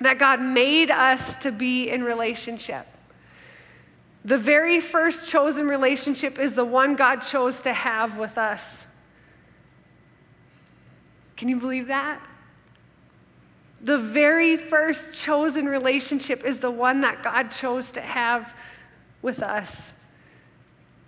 That 0.00 0.18
God 0.18 0.40
made 0.40 0.90
us 0.90 1.36
to 1.36 1.52
be 1.52 1.88
in 1.88 2.02
relationship. 2.02 2.86
The 4.26 4.36
very 4.36 4.80
first 4.80 5.28
chosen 5.28 5.68
relationship 5.68 6.40
is 6.40 6.56
the 6.56 6.64
one 6.64 6.96
God 6.96 7.20
chose 7.20 7.60
to 7.60 7.72
have 7.72 8.18
with 8.18 8.36
us. 8.36 8.84
Can 11.36 11.48
you 11.48 11.60
believe 11.60 11.86
that? 11.86 12.20
The 13.80 13.96
very 13.96 14.56
first 14.56 15.14
chosen 15.14 15.66
relationship 15.66 16.44
is 16.44 16.58
the 16.58 16.72
one 16.72 17.02
that 17.02 17.22
God 17.22 17.52
chose 17.52 17.92
to 17.92 18.00
have 18.00 18.52
with 19.22 19.44
us. 19.44 19.92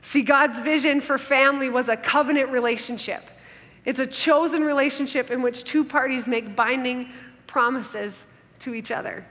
See, 0.03 0.23
God's 0.23 0.61
vision 0.61 1.01
for 1.01 1.19
family 1.19 1.69
was 1.69 1.89
a 1.89 1.97
covenant 1.97 2.51
relationship. 2.51 3.29
It's 3.85 3.99
a 3.99 4.07
chosen 4.07 4.63
relationship 4.63 5.33
in 5.33 5.43
which 5.43 5.65
two 5.65 5.83
parties 5.83 6.29
make 6.29 6.55
binding 6.55 7.11
promises 7.49 8.27
to 8.61 8.75
each 8.75 8.93
other. 8.93 9.27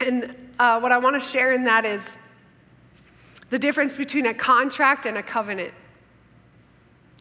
And 0.00 0.34
uh, 0.60 0.78
what 0.78 0.92
I 0.92 0.98
want 0.98 1.20
to 1.20 1.26
share 1.26 1.52
in 1.52 1.64
that 1.64 1.86
is 1.86 2.18
the 3.48 3.58
difference 3.58 3.96
between 3.96 4.26
a 4.26 4.34
contract 4.34 5.06
and 5.06 5.16
a 5.16 5.22
covenant. 5.22 5.72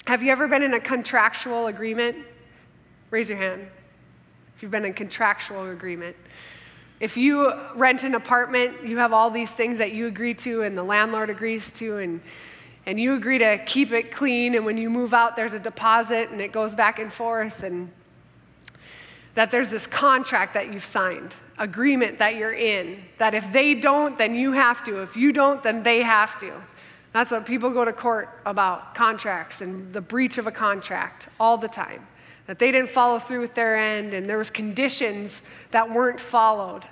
Have 0.08 0.22
you 0.22 0.30
ever 0.30 0.50
been 0.50 0.62
in 0.62 0.74
a 0.74 0.80
contractual 0.80 1.68
agreement? 1.68 2.18
Raise 3.12 3.30
your 3.30 3.38
hand 3.38 3.66
if 4.54 4.62
you've 4.62 4.72
been 4.72 4.84
in 4.84 4.94
contractual 4.94 5.70
agreement. 5.70 6.18
If 7.00 7.16
you 7.16 7.54
rent 7.76 8.04
an 8.04 8.14
apartment, 8.14 8.86
you 8.86 8.98
have 8.98 9.14
all 9.14 9.30
these 9.30 9.52
things 9.52 9.78
that 9.78 9.94
you 9.94 10.08
agree 10.08 10.34
to 10.34 10.64
and 10.64 10.78
the 10.78 10.84
landlord 10.84 11.30
agrees 11.30 11.72
to, 11.76 12.00
and, 12.00 12.20
and 12.86 13.00
you 13.00 13.16
agree 13.16 13.38
to 13.38 13.58
keep 13.66 13.94
it 13.94 14.12
clean. 14.12 14.54
And 14.54 14.66
when 14.66 14.78
you 14.78 14.90
move 14.90 15.14
out, 15.14 15.38
there's 15.38 15.54
a 15.54 15.60
deposit 15.60 16.30
and 16.30 16.42
it 16.42 16.52
goes 16.52 16.76
back 16.76 17.00
and 17.00 17.12
forth. 17.12 17.64
And 17.64 17.90
that 19.36 19.50
there's 19.50 19.70
this 19.70 19.88
contract 19.88 20.56
that 20.56 20.74
you've 20.74 20.84
signed, 20.84 21.34
agreement 21.60 22.20
that 22.20 22.36
you're 22.36 22.54
in, 22.54 23.04
that 23.18 23.36
if 23.36 23.52
they 23.52 23.76
don't, 23.76 24.18
then 24.18 24.34
you 24.34 24.54
have 24.54 24.84
to. 24.86 25.02
If 25.02 25.16
you 25.16 25.32
don't, 25.32 25.62
then 25.62 25.84
they 25.84 26.02
have 26.02 26.40
to. 26.40 26.54
That's 27.12 27.32
what 27.32 27.46
people 27.46 27.72
go 27.72 27.86
to 27.86 27.94
court 27.94 28.30
about 28.46 28.96
contracts 28.96 29.62
and 29.62 29.94
the 29.94 30.02
breach 30.02 30.38
of 30.38 30.48
a 30.48 30.52
contract 30.52 31.28
all 31.40 31.58
the 31.58 31.68
time. 31.68 32.08
That 32.48 32.60
they 32.60 32.72
didn't 32.72 32.90
follow 32.90 33.20
through 33.20 33.42
with 33.42 33.56
their 33.56 33.76
end 33.76 34.14
and 34.14 34.26
there 34.26 34.38
was 34.38 34.50
conditions 34.50 35.42
that 35.72 35.92
weren't 35.92 36.20
followed. 36.20 36.86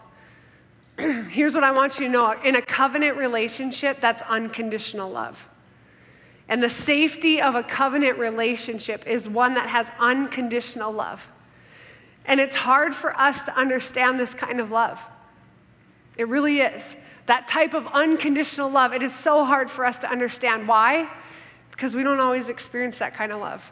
Here's 0.97 1.53
what 1.53 1.63
I 1.63 1.71
want 1.71 1.99
you 1.99 2.05
to 2.05 2.11
know. 2.11 2.31
In 2.43 2.55
a 2.55 2.61
covenant 2.61 3.17
relationship, 3.17 3.99
that's 3.99 4.21
unconditional 4.23 5.09
love. 5.09 5.47
And 6.49 6.63
the 6.63 6.69
safety 6.69 7.41
of 7.41 7.55
a 7.55 7.63
covenant 7.63 8.17
relationship 8.17 9.05
is 9.05 9.27
one 9.27 9.53
that 9.55 9.69
has 9.69 9.87
unconditional 9.99 10.91
love. 10.91 11.27
And 12.27 12.39
it's 12.39 12.55
hard 12.55 12.93
for 12.93 13.17
us 13.17 13.43
to 13.43 13.57
understand 13.57 14.19
this 14.19 14.33
kind 14.33 14.59
of 14.59 14.69
love. 14.69 15.03
It 16.17 16.27
really 16.27 16.59
is. 16.59 16.95
That 17.25 17.47
type 17.47 17.73
of 17.73 17.87
unconditional 17.87 18.69
love, 18.69 18.93
it 18.93 19.01
is 19.01 19.15
so 19.15 19.45
hard 19.45 19.71
for 19.71 19.85
us 19.85 19.97
to 19.99 20.09
understand. 20.09 20.67
Why? 20.67 21.09
Because 21.71 21.95
we 21.95 22.03
don't 22.03 22.19
always 22.19 22.49
experience 22.49 22.99
that 22.99 23.13
kind 23.13 23.31
of 23.31 23.39
love. 23.39 23.71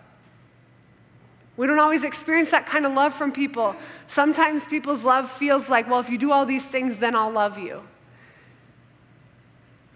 We 1.58 1.68
don't 1.68 1.80
always 1.80 2.04
experience 2.04 2.52
that 2.52 2.66
kind 2.66 2.86
of 2.86 2.94
love 2.94 3.14
from 3.14 3.32
people. 3.32 3.76
Sometimes 4.08 4.66
people's 4.66 5.04
love 5.04 5.32
feels 5.32 5.70
like, 5.70 5.90
well, 5.90 6.00
if 6.00 6.10
you 6.10 6.18
do 6.18 6.32
all 6.32 6.46
these 6.46 6.66
things, 6.66 6.98
then 6.98 7.16
I'll 7.16 7.32
love 7.32 7.58
you. 7.58 7.82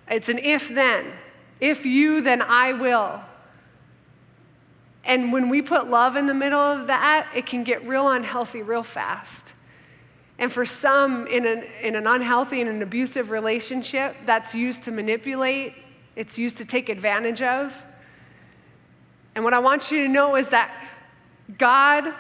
It's 0.10 0.30
an 0.30 0.40
if 0.40 0.70
then. 0.70 1.14
If 1.60 1.86
you, 1.86 2.22
then 2.22 2.42
I 2.42 2.74
will. 2.74 3.22
And 5.10 5.34
when 5.34 5.50
we 5.50 5.64
put 5.64 5.90
love 5.90 6.16
in 6.16 6.28
the 6.28 6.36
middle 6.36 6.60
of 6.60 6.86
that, 6.86 7.28
it 7.36 7.48
can 7.48 7.64
get 7.64 7.86
real 7.88 8.08
unhealthy 8.08 8.62
real 8.62 8.84
fast. 8.84 9.54
And 10.38 10.52
for 10.52 10.68
some, 10.68 11.26
in 11.26 11.48
an, 11.48 11.64
in 11.82 11.96
an 11.96 12.06
unhealthy 12.06 12.62
and 12.62 12.70
an 12.70 12.84
abusive 12.84 13.32
relationship, 13.32 14.16
that's 14.26 14.54
used 14.54 14.84
to 14.84 14.92
manipulate, 14.92 15.74
it's 16.16 16.38
used 16.38 16.58
to 16.58 16.66
take 16.66 16.90
advantage 16.90 17.42
of. 17.42 17.84
And 19.34 19.44
what 19.44 19.56
I 19.56 19.60
want 19.60 19.90
you 19.90 20.04
to 20.04 20.08
know 20.08 20.36
is 20.36 20.50
that 20.50 20.78
God 21.58 22.14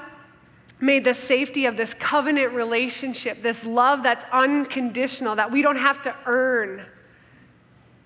made 0.81 1.03
the 1.03 1.13
safety 1.13 1.67
of 1.67 1.77
this 1.77 1.93
covenant 1.93 2.53
relationship, 2.53 3.43
this 3.43 3.63
love 3.63 4.01
that's 4.01 4.25
unconditional, 4.31 5.35
that 5.35 5.51
we 5.51 5.61
don't 5.61 5.77
have 5.77 6.01
to 6.01 6.15
earn. 6.25 6.87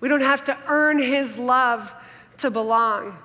We 0.00 0.10
don't 0.10 0.20
have 0.20 0.44
to 0.44 0.58
earn 0.66 0.98
His 0.98 1.38
love 1.38 1.94
to 2.38 2.50
belong. 2.50 3.16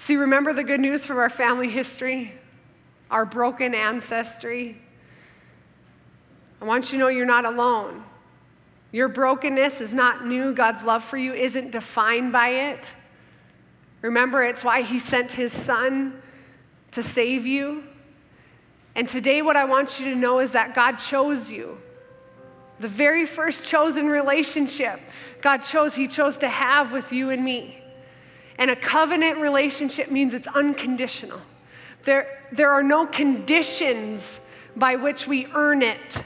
See, 0.00 0.16
remember 0.16 0.54
the 0.54 0.64
good 0.64 0.80
news 0.80 1.04
from 1.04 1.18
our 1.18 1.28
family 1.28 1.68
history, 1.68 2.32
our 3.10 3.26
broken 3.26 3.74
ancestry? 3.74 4.80
I 6.58 6.64
want 6.64 6.86
you 6.86 6.92
to 6.92 7.04
know 7.04 7.08
you're 7.08 7.26
not 7.26 7.44
alone. 7.44 8.02
Your 8.92 9.08
brokenness 9.08 9.82
is 9.82 9.92
not 9.92 10.24
new. 10.24 10.54
God's 10.54 10.84
love 10.84 11.04
for 11.04 11.18
you 11.18 11.34
isn't 11.34 11.72
defined 11.72 12.32
by 12.32 12.48
it. 12.48 12.94
Remember, 14.00 14.42
it's 14.42 14.64
why 14.64 14.80
He 14.80 14.98
sent 14.98 15.32
His 15.32 15.52
Son 15.52 16.22
to 16.92 17.02
save 17.02 17.44
you. 17.44 17.84
And 18.94 19.06
today, 19.06 19.42
what 19.42 19.54
I 19.54 19.66
want 19.66 20.00
you 20.00 20.06
to 20.06 20.16
know 20.16 20.38
is 20.38 20.52
that 20.52 20.74
God 20.74 20.92
chose 20.92 21.50
you. 21.50 21.76
The 22.78 22.88
very 22.88 23.26
first 23.26 23.66
chosen 23.66 24.06
relationship 24.06 24.98
God 25.42 25.58
chose, 25.58 25.94
He 25.94 26.08
chose 26.08 26.38
to 26.38 26.48
have 26.48 26.90
with 26.90 27.12
you 27.12 27.28
and 27.28 27.44
me. 27.44 27.79
And 28.60 28.70
a 28.70 28.76
covenant 28.76 29.38
relationship 29.38 30.10
means 30.10 30.34
it's 30.34 30.46
unconditional. 30.48 31.40
There, 32.02 32.28
there 32.52 32.70
are 32.70 32.82
no 32.82 33.06
conditions 33.06 34.38
by 34.76 34.96
which 34.96 35.26
we 35.26 35.46
earn 35.54 35.80
it. 35.80 36.22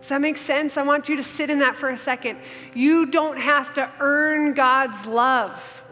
Does 0.00 0.10
that 0.10 0.20
make 0.20 0.36
sense? 0.36 0.76
I 0.76 0.82
want 0.82 1.08
you 1.08 1.16
to 1.16 1.24
sit 1.24 1.48
in 1.48 1.60
that 1.60 1.74
for 1.74 1.88
a 1.88 1.96
second. 1.96 2.38
You 2.74 3.06
don't 3.06 3.38
have 3.38 3.72
to 3.74 3.90
earn 3.98 4.52
God's 4.52 5.06
love. 5.06 5.82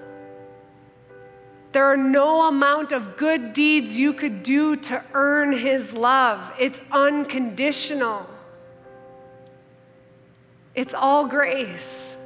There 1.73 1.87
are 1.87 1.97
no 1.97 2.47
amount 2.47 2.93
of 2.93 3.17
good 3.17 3.55
deeds 3.55 3.97
you 3.97 4.13
could 4.13 4.43
do 4.43 4.77
to 4.77 5.03
earn 5.15 5.55
His 5.55 5.95
love. 5.95 6.53
It's 6.61 6.81
unconditional, 6.93 8.29
it's 10.75 10.93
all 10.93 11.27
grace. 11.27 12.17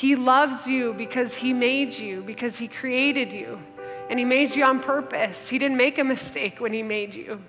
He 0.00 0.16
loves 0.16 0.66
you 0.66 0.94
because 0.94 1.34
He 1.34 1.52
made 1.52 1.92
you, 1.92 2.22
because 2.22 2.56
He 2.56 2.68
created 2.68 3.34
you. 3.34 3.60
And 4.08 4.18
He 4.18 4.24
made 4.24 4.56
you 4.56 4.64
on 4.64 4.80
purpose. 4.80 5.50
He 5.50 5.58
didn't 5.58 5.76
make 5.76 5.98
a 5.98 6.04
mistake 6.04 6.58
when 6.58 6.72
He 6.72 6.82
made 6.82 7.14
you. 7.14 7.42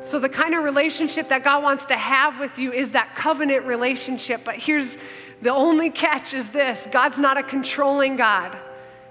So, 0.00 0.20
the 0.20 0.28
kind 0.28 0.54
of 0.54 0.62
relationship 0.62 1.28
that 1.30 1.42
God 1.42 1.64
wants 1.64 1.86
to 1.86 1.96
have 1.96 2.38
with 2.38 2.56
you 2.56 2.72
is 2.72 2.90
that 2.90 3.16
covenant 3.16 3.64
relationship. 3.64 4.42
But 4.44 4.58
here's 4.58 4.96
the 5.40 5.50
only 5.50 5.90
catch 5.90 6.34
is 6.34 6.50
this 6.50 6.86
God's 6.92 7.18
not 7.18 7.36
a 7.36 7.42
controlling 7.42 8.14
God. 8.14 8.56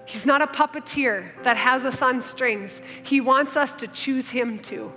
He's 0.05 0.25
not 0.25 0.41
a 0.41 0.47
puppeteer 0.47 1.43
that 1.43 1.57
has 1.57 1.83
us 1.83 2.01
on 2.01 2.21
strings. 2.21 2.79
He 3.03 3.19
wants 3.19 3.57
us 3.57 3.75
to 3.75 3.87
choose 3.87 4.29
Him 4.29 4.59
too. 4.59 4.93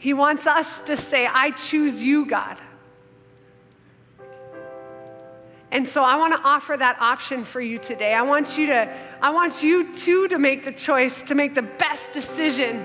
He 0.00 0.14
wants 0.14 0.46
us 0.46 0.80
to 0.80 0.96
say, 0.96 1.26
I 1.26 1.50
choose 1.50 2.02
you, 2.02 2.24
God. 2.24 2.56
And 5.70 5.86
so 5.86 6.02
I 6.02 6.16
want 6.16 6.32
to 6.32 6.40
offer 6.42 6.74
that 6.74 6.98
option 7.00 7.44
for 7.44 7.60
you 7.60 7.78
today. 7.78 8.14
I 8.14 8.22
want 8.22 8.56
you 8.56 8.66
to 8.68 8.92
I 9.20 9.28
want 9.30 9.62
you 9.62 9.94
too 9.94 10.26
to 10.28 10.38
make 10.38 10.64
the 10.64 10.72
choice 10.72 11.20
to 11.24 11.34
make 11.34 11.54
the 11.54 11.62
best 11.62 12.12
decision 12.12 12.82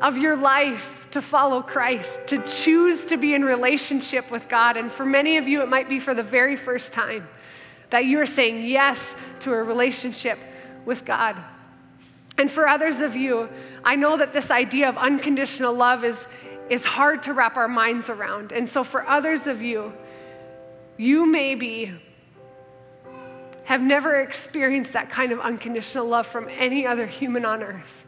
of 0.00 0.16
your 0.16 0.36
life 0.36 1.08
to 1.10 1.20
follow 1.20 1.60
Christ, 1.60 2.28
to 2.28 2.40
choose 2.46 3.06
to 3.06 3.16
be 3.16 3.34
in 3.34 3.44
relationship 3.44 4.30
with 4.30 4.48
God. 4.48 4.76
And 4.76 4.92
for 4.92 5.04
many 5.04 5.38
of 5.38 5.48
you 5.48 5.60
it 5.60 5.68
might 5.68 5.88
be 5.88 5.98
for 5.98 6.14
the 6.14 6.22
very 6.22 6.54
first 6.54 6.92
time 6.92 7.28
that 7.90 8.04
you 8.04 8.20
are 8.20 8.26
saying 8.26 8.64
yes 8.64 9.14
to 9.40 9.52
a 9.52 9.60
relationship 9.60 10.38
with 10.84 11.04
God. 11.04 11.36
And 12.38 12.50
for 12.50 12.68
others 12.68 13.00
of 13.00 13.16
you, 13.16 13.48
I 13.84 13.96
know 13.96 14.16
that 14.16 14.32
this 14.32 14.50
idea 14.50 14.88
of 14.88 14.98
unconditional 14.98 15.74
love 15.74 16.04
is, 16.04 16.26
is 16.68 16.84
hard 16.84 17.22
to 17.24 17.32
wrap 17.32 17.56
our 17.56 17.68
minds 17.68 18.10
around. 18.10 18.52
And 18.52 18.68
so 18.68 18.84
for 18.84 19.06
others 19.06 19.46
of 19.46 19.62
you, 19.62 19.92
you 20.98 21.26
maybe 21.26 21.92
have 23.64 23.80
never 23.80 24.20
experienced 24.20 24.92
that 24.92 25.10
kind 25.10 25.32
of 25.32 25.40
unconditional 25.40 26.06
love 26.06 26.26
from 26.26 26.48
any 26.50 26.86
other 26.86 27.06
human 27.06 27.44
on 27.44 27.62
earth. 27.62 28.06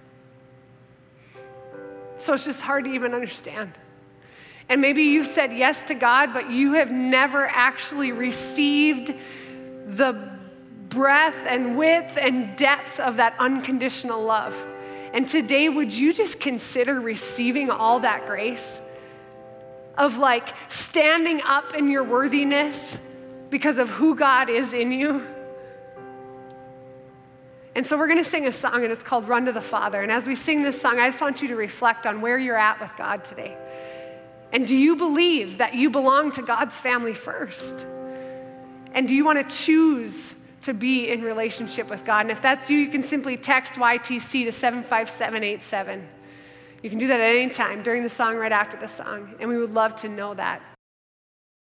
So 2.18 2.34
it's 2.34 2.44
just 2.44 2.60
hard 2.60 2.84
to 2.84 2.92
even 2.92 3.14
understand. 3.14 3.72
And 4.68 4.80
maybe 4.80 5.02
you've 5.02 5.26
said 5.26 5.52
yes 5.52 5.82
to 5.84 5.94
God, 5.94 6.32
but 6.32 6.50
you 6.50 6.74
have 6.74 6.90
never 6.90 7.46
actually 7.46 8.12
received 8.12 9.14
the 9.86 10.37
breadth 10.88 11.44
and 11.46 11.76
width 11.76 12.16
and 12.16 12.56
depth 12.56 13.00
of 13.00 13.16
that 13.16 13.34
unconditional 13.38 14.22
love. 14.22 14.54
And 15.12 15.28
today, 15.28 15.68
would 15.68 15.92
you 15.92 16.12
just 16.12 16.38
consider 16.40 17.00
receiving 17.00 17.70
all 17.70 18.00
that 18.00 18.26
grace? 18.26 18.80
Of 19.96 20.18
like 20.18 20.54
standing 20.70 21.40
up 21.42 21.74
in 21.74 21.88
your 21.88 22.04
worthiness 22.04 22.98
because 23.50 23.78
of 23.78 23.88
who 23.88 24.14
God 24.14 24.50
is 24.50 24.72
in 24.72 24.92
you 24.92 25.26
and 27.78 27.86
so 27.86 27.96
we're 27.96 28.08
going 28.08 28.22
to 28.22 28.28
sing 28.28 28.44
a 28.48 28.52
song, 28.52 28.82
and 28.82 28.92
it's 28.92 29.04
called 29.04 29.28
Run 29.28 29.44
to 29.44 29.52
the 29.52 29.60
Father. 29.60 30.00
And 30.00 30.10
as 30.10 30.26
we 30.26 30.34
sing 30.34 30.64
this 30.64 30.82
song, 30.82 30.98
I 30.98 31.10
just 31.10 31.20
want 31.20 31.40
you 31.42 31.46
to 31.46 31.54
reflect 31.54 32.06
on 32.06 32.20
where 32.20 32.36
you're 32.36 32.58
at 32.58 32.80
with 32.80 32.90
God 32.96 33.24
today. 33.24 33.56
And 34.52 34.66
do 34.66 34.74
you 34.74 34.96
believe 34.96 35.58
that 35.58 35.76
you 35.76 35.88
belong 35.88 36.32
to 36.32 36.42
God's 36.42 36.76
family 36.76 37.14
first? 37.14 37.86
And 38.92 39.06
do 39.06 39.14
you 39.14 39.24
want 39.24 39.48
to 39.48 39.56
choose 39.56 40.34
to 40.62 40.74
be 40.74 41.10
in 41.10 41.22
relationship 41.22 41.88
with 41.88 42.04
God? 42.04 42.20
And 42.20 42.30
if 42.30 42.42
that's 42.42 42.68
you, 42.68 42.78
you 42.78 42.90
can 42.90 43.02
simply 43.02 43.36
text 43.36 43.74
YTC 43.74 44.44
to 44.44 44.52
75787. 44.52 46.08
You 46.82 46.90
can 46.90 46.98
do 46.98 47.08
that 47.08 47.20
at 47.20 47.36
any 47.36 47.50
time 47.50 47.82
during 47.82 48.02
the 48.02 48.08
song, 48.08 48.36
right 48.36 48.52
after 48.52 48.76
the 48.76 48.88
song. 48.88 49.34
And 49.40 49.48
we 49.48 49.58
would 49.58 49.74
love 49.74 49.96
to 49.96 50.08
know 50.08 50.34
that. 50.34 50.62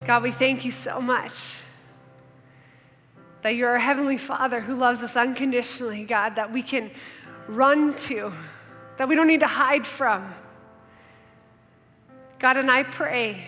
God, 0.05 0.23
we 0.23 0.31
thank 0.31 0.63
you 0.63 0.71
so 0.71 1.01
much 1.01 1.59
that 3.41 3.55
you're 3.55 3.69
our 3.69 3.79
Heavenly 3.79 4.17
Father 4.17 4.61
who 4.61 4.75
loves 4.75 5.01
us 5.01 5.15
unconditionally, 5.15 6.03
God, 6.03 6.35
that 6.35 6.51
we 6.51 6.61
can 6.61 6.91
run 7.47 7.95
to, 7.95 8.31
that 8.97 9.07
we 9.07 9.15
don't 9.15 9.27
need 9.27 9.39
to 9.39 9.47
hide 9.47 9.87
from. 9.87 10.33
God, 12.39 12.57
and 12.57 12.69
I 12.69 12.83
pray 12.83 13.47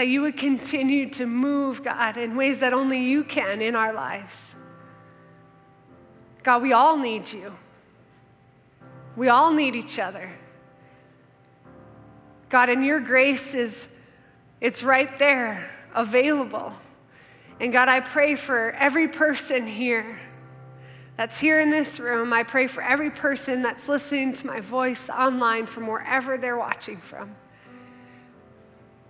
that 0.00 0.08
you 0.08 0.22
would 0.22 0.38
continue 0.38 1.10
to 1.10 1.26
move, 1.26 1.84
God, 1.84 2.16
in 2.16 2.34
ways 2.34 2.60
that 2.60 2.72
only 2.72 3.04
you 3.04 3.22
can 3.22 3.60
in 3.60 3.76
our 3.76 3.92
lives. 3.92 4.54
God, 6.42 6.62
we 6.62 6.72
all 6.72 6.96
need 6.96 7.30
you. 7.30 7.54
We 9.14 9.28
all 9.28 9.52
need 9.52 9.76
each 9.76 9.98
other. 9.98 10.32
God, 12.48 12.70
and 12.70 12.82
your 12.82 12.98
grace 12.98 13.52
is 13.52 13.88
it's 14.62 14.82
right 14.82 15.18
there, 15.18 15.70
available. 15.94 16.72
And 17.60 17.70
God, 17.70 17.90
I 17.90 18.00
pray 18.00 18.36
for 18.36 18.70
every 18.70 19.06
person 19.06 19.66
here 19.66 20.18
that's 21.18 21.38
here 21.38 21.60
in 21.60 21.68
this 21.68 22.00
room. 22.00 22.32
I 22.32 22.42
pray 22.42 22.68
for 22.68 22.82
every 22.82 23.10
person 23.10 23.60
that's 23.60 23.86
listening 23.86 24.32
to 24.32 24.46
my 24.46 24.60
voice 24.60 25.10
online 25.10 25.66
from 25.66 25.86
wherever 25.86 26.38
they're 26.38 26.56
watching 26.56 26.96
from. 26.96 27.36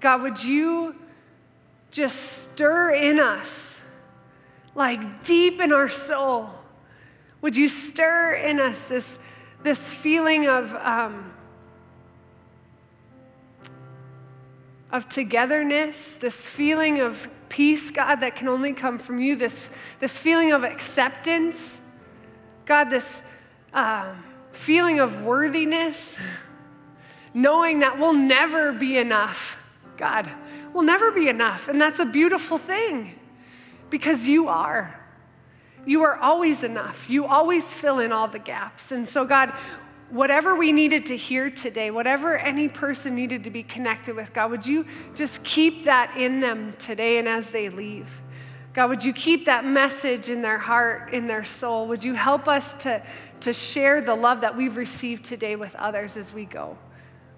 God, 0.01 0.23
would 0.23 0.43
you 0.43 0.95
just 1.91 2.53
stir 2.53 2.93
in 2.93 3.19
us, 3.19 3.81
like 4.75 5.23
deep 5.23 5.61
in 5.61 5.73
our 5.73 5.89
soul? 5.89 6.51
Would 7.43 7.57
you 7.57 7.69
stir 7.69 8.35
in 8.35 8.61
us 8.61 8.79
this, 8.89 9.19
this 9.63 9.79
feeling 9.79 10.47
of, 10.47 10.75
um, 10.75 11.33
of 14.91 15.09
togetherness, 15.09 16.17
this 16.17 16.35
feeling 16.35 17.01
of 17.01 17.29
peace, 17.49 17.91
God, 17.91 18.17
that 18.17 18.37
can 18.37 18.49
only 18.49 18.73
come 18.73 18.99
from 18.99 19.21
you, 19.21 19.37
this, 19.37 19.69
this 19.99 20.17
feeling 20.17 20.53
of 20.53 20.65
acceptance, 20.65 21.81
God, 22.65 22.85
this 22.85 23.23
uh, 23.75 24.15
feeling 24.53 25.01
of 25.01 25.23
worthiness, 25.23 26.19
knowing 27.35 27.81
that 27.81 27.99
we'll 27.99 28.15
never 28.15 28.73
be 28.73 28.99
enough, 28.99 29.60
God. 30.01 30.29
We'll 30.73 30.83
never 30.83 31.13
be 31.13 31.29
enough. 31.29 31.69
And 31.69 31.81
that's 31.81 32.01
a 32.01 32.07
beautiful 32.07 32.57
thing 32.59 33.21
because 33.91 34.27
you 34.27 34.49
are. 34.49 34.99
You 35.87 36.03
are 36.05 36.17
always 36.17 36.65
enough. 36.65 37.09
You 37.09 37.27
always 37.27 37.65
fill 37.65 38.01
in 38.01 38.11
all 38.11 38.27
the 38.27 38.39
gaps. 38.39 38.93
And 38.93 39.07
so, 39.07 39.27
God, 39.27 39.53
whatever 40.09 40.57
we 40.57 40.73
needed 40.73 41.07
to 41.07 41.17
hear 41.17 41.51
today, 41.51 41.91
whatever 41.91 42.37
any 42.37 42.67
person 42.67 43.15
needed 43.15 43.45
to 43.45 43.51
be 43.51 43.63
connected 43.63 44.17
with, 44.17 44.33
God, 44.33 44.51
would 44.51 44.67
you 44.67 44.87
just 45.15 45.45
keep 45.45 45.85
that 45.85 46.17
in 46.17 46.41
them 46.41 46.73
today 46.73 47.19
and 47.19 47.29
as 47.29 47.51
they 47.51 47.69
leave? 47.69 48.23
God, 48.73 48.89
would 48.89 49.05
you 49.05 49.13
keep 49.13 49.45
that 49.45 49.67
message 49.67 50.31
in 50.31 50.41
their 50.41 50.59
heart, 50.59 51.13
in 51.13 51.27
their 51.27 51.45
soul? 51.45 51.87
Would 51.89 52.05
you 52.05 52.15
help 52.15 52.49
us 52.49 52.73
to, 52.85 53.03
to 53.41 53.53
share 53.53 54.01
the 54.01 54.15
love 54.15 54.41
that 54.41 54.57
we've 54.57 54.77
received 54.77 55.27
today 55.27 55.57
with 55.57 55.75
others 55.77 56.17
as 56.17 56.33
we 56.33 56.47
go? 56.47 56.79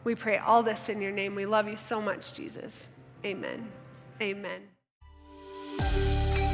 We 0.04 0.14
pray 0.14 0.38
all 0.38 0.62
this 0.62 0.88
in 0.88 1.00
your 1.00 1.12
name. 1.12 1.34
We 1.34 1.46
love 1.46 1.68
you 1.68 1.76
so 1.76 2.00
much, 2.00 2.32
Jesus. 2.32 2.88
Amen. 3.24 3.68
Amen. 4.20 4.62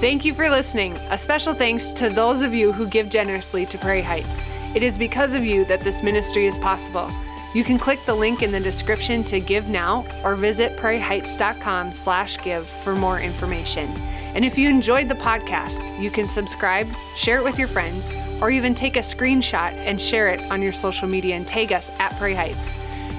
Thank 0.01 0.25
you 0.25 0.33
for 0.33 0.49
listening. 0.49 0.97
A 1.11 1.19
special 1.19 1.55
thanks 1.55 1.91
to 1.93 2.09
those 2.09 2.43
of 2.43 2.55
you 2.55 2.73
who 2.73 2.87
give 2.87 3.09
generously 3.09 3.67
to 3.67 3.79
Prairie 3.79 4.03
Heights. 4.03 4.43
It 4.75 4.83
is 4.83 4.97
because 4.97 5.35
of 5.35 5.45
you 5.45 5.65
that 5.65 5.81
this 5.81 6.03
ministry 6.03 6.47
is 6.47 6.57
possible. 6.59 7.11
You 7.55 7.65
can 7.65 7.79
click 7.79 7.99
the 8.05 8.15
link 8.15 8.43
in 8.43 8.53
the 8.53 8.61
description 8.61 9.25
to 9.25 9.41
give 9.41 9.69
now 9.69 10.05
or 10.23 10.37
visit 10.37 10.77
prairieheights.com 10.77 11.93
slash 11.93 12.37
give 12.39 12.69
for 12.69 12.95
more 12.95 13.19
information. 13.19 13.89
And 14.35 14.45
if 14.45 14.59
you 14.59 14.69
enjoyed 14.69 15.09
the 15.09 15.15
podcast, 15.15 15.81
you 15.99 16.11
can 16.11 16.29
subscribe, 16.29 16.87
share 17.17 17.39
it 17.39 17.45
with 17.45 17.59
your 17.59 17.67
friends, 17.67 18.11
or 18.43 18.51
even 18.51 18.75
take 18.75 18.97
a 18.97 19.01
screenshot 19.01 19.73
and 19.79 20.01
share 20.01 20.29
it 20.29 20.43
on 20.51 20.61
your 20.61 20.75
social 20.75 21.09
media 21.09 21.35
and 21.35 21.47
tag 21.47 21.73
us 21.73 21.91
at 21.99 22.15
Prairie 22.17 22.35
Heights. 22.35 22.71